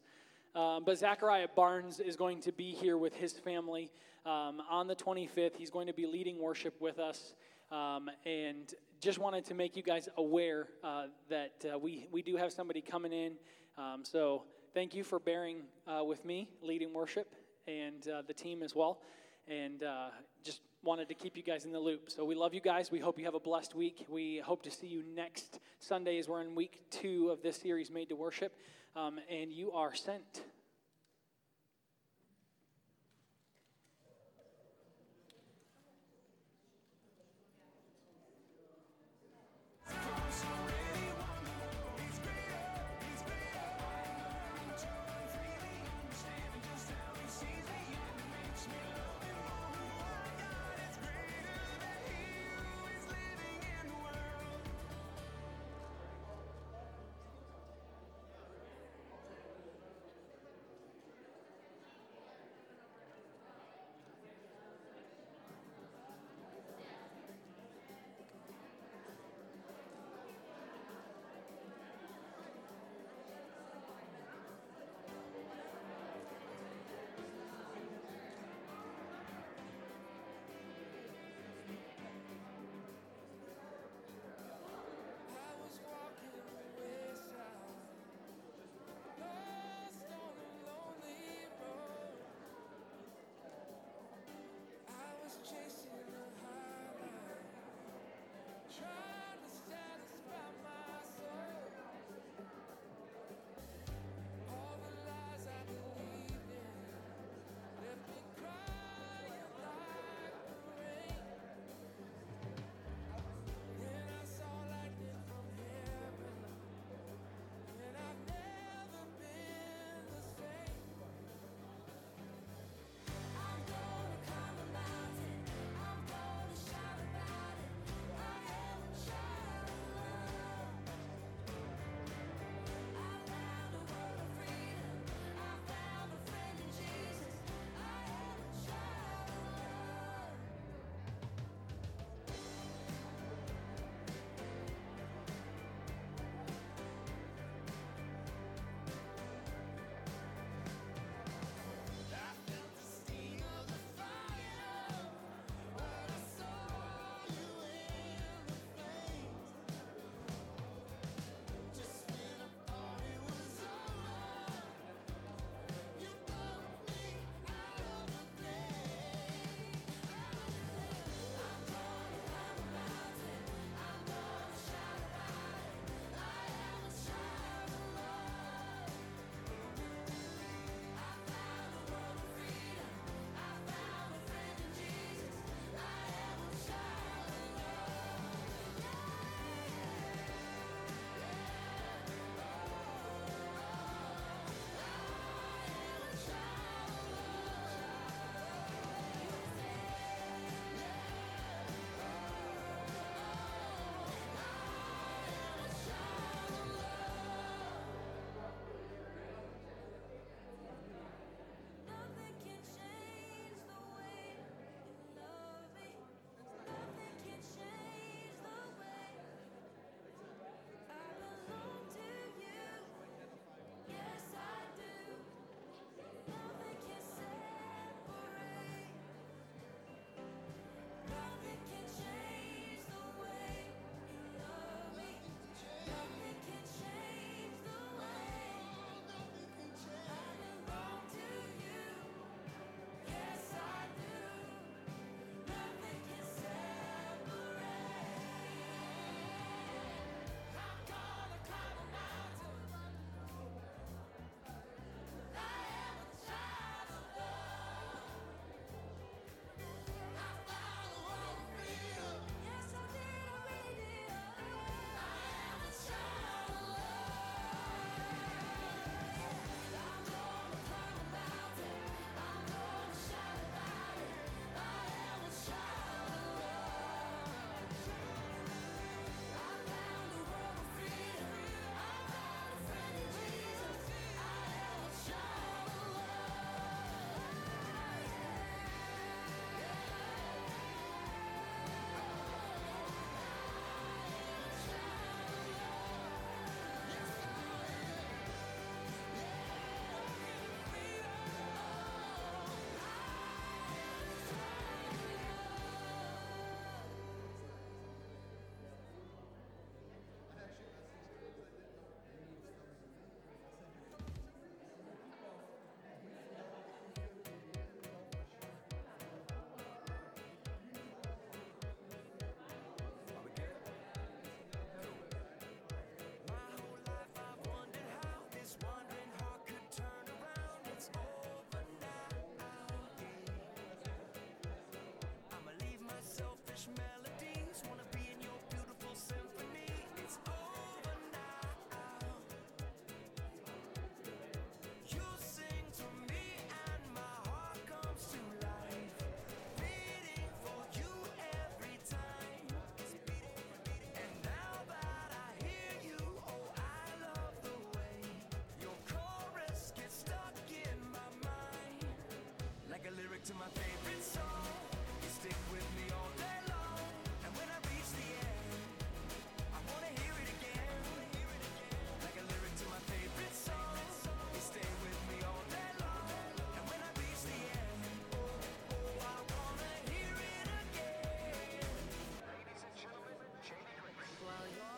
Um, 0.53 0.83
but 0.85 0.97
Zachariah 0.97 1.47
Barnes 1.55 1.99
is 1.99 2.17
going 2.17 2.41
to 2.41 2.51
be 2.51 2.71
here 2.71 2.97
with 2.97 3.15
his 3.15 3.31
family 3.31 3.89
um, 4.25 4.61
on 4.69 4.87
the 4.87 4.95
25th. 4.95 5.55
He's 5.55 5.69
going 5.69 5.87
to 5.87 5.93
be 5.93 6.05
leading 6.05 6.39
worship 6.39 6.75
with 6.81 6.99
us. 6.99 7.33
Um, 7.71 8.09
and 8.25 8.73
just 8.99 9.17
wanted 9.17 9.45
to 9.45 9.53
make 9.53 9.77
you 9.77 9.83
guys 9.83 10.09
aware 10.17 10.67
uh, 10.83 11.05
that 11.29 11.53
uh, 11.73 11.79
we, 11.79 12.09
we 12.11 12.21
do 12.21 12.35
have 12.35 12.51
somebody 12.51 12.81
coming 12.81 13.13
in. 13.13 13.33
Um, 13.77 14.01
so 14.03 14.43
thank 14.73 14.93
you 14.93 15.05
for 15.05 15.19
bearing 15.19 15.61
uh, 15.87 16.03
with 16.03 16.25
me 16.25 16.49
leading 16.61 16.93
worship 16.93 17.33
and 17.65 18.05
uh, 18.09 18.21
the 18.27 18.33
team 18.33 18.61
as 18.61 18.75
well. 18.75 18.99
And 19.47 19.83
uh, 19.83 20.09
just 20.43 20.59
wanted 20.83 21.07
to 21.07 21.13
keep 21.13 21.37
you 21.37 21.43
guys 21.43 21.63
in 21.63 21.71
the 21.71 21.79
loop. 21.79 22.11
So 22.11 22.25
we 22.25 22.35
love 22.35 22.53
you 22.53 22.61
guys. 22.61 22.91
We 22.91 22.99
hope 22.99 23.17
you 23.17 23.23
have 23.23 23.35
a 23.35 23.39
blessed 23.39 23.73
week. 23.73 24.05
We 24.09 24.39
hope 24.39 24.63
to 24.63 24.71
see 24.71 24.87
you 24.87 25.03
next 25.15 25.59
Sunday 25.79 26.19
as 26.19 26.27
we're 26.27 26.41
in 26.41 26.55
week 26.55 26.81
two 26.89 27.29
of 27.29 27.41
this 27.41 27.55
series, 27.55 27.89
Made 27.89 28.09
to 28.09 28.15
Worship. 28.17 28.53
Um, 28.93 29.19
and 29.29 29.53
you 29.53 29.71
are 29.71 29.95
sent. 29.95 30.41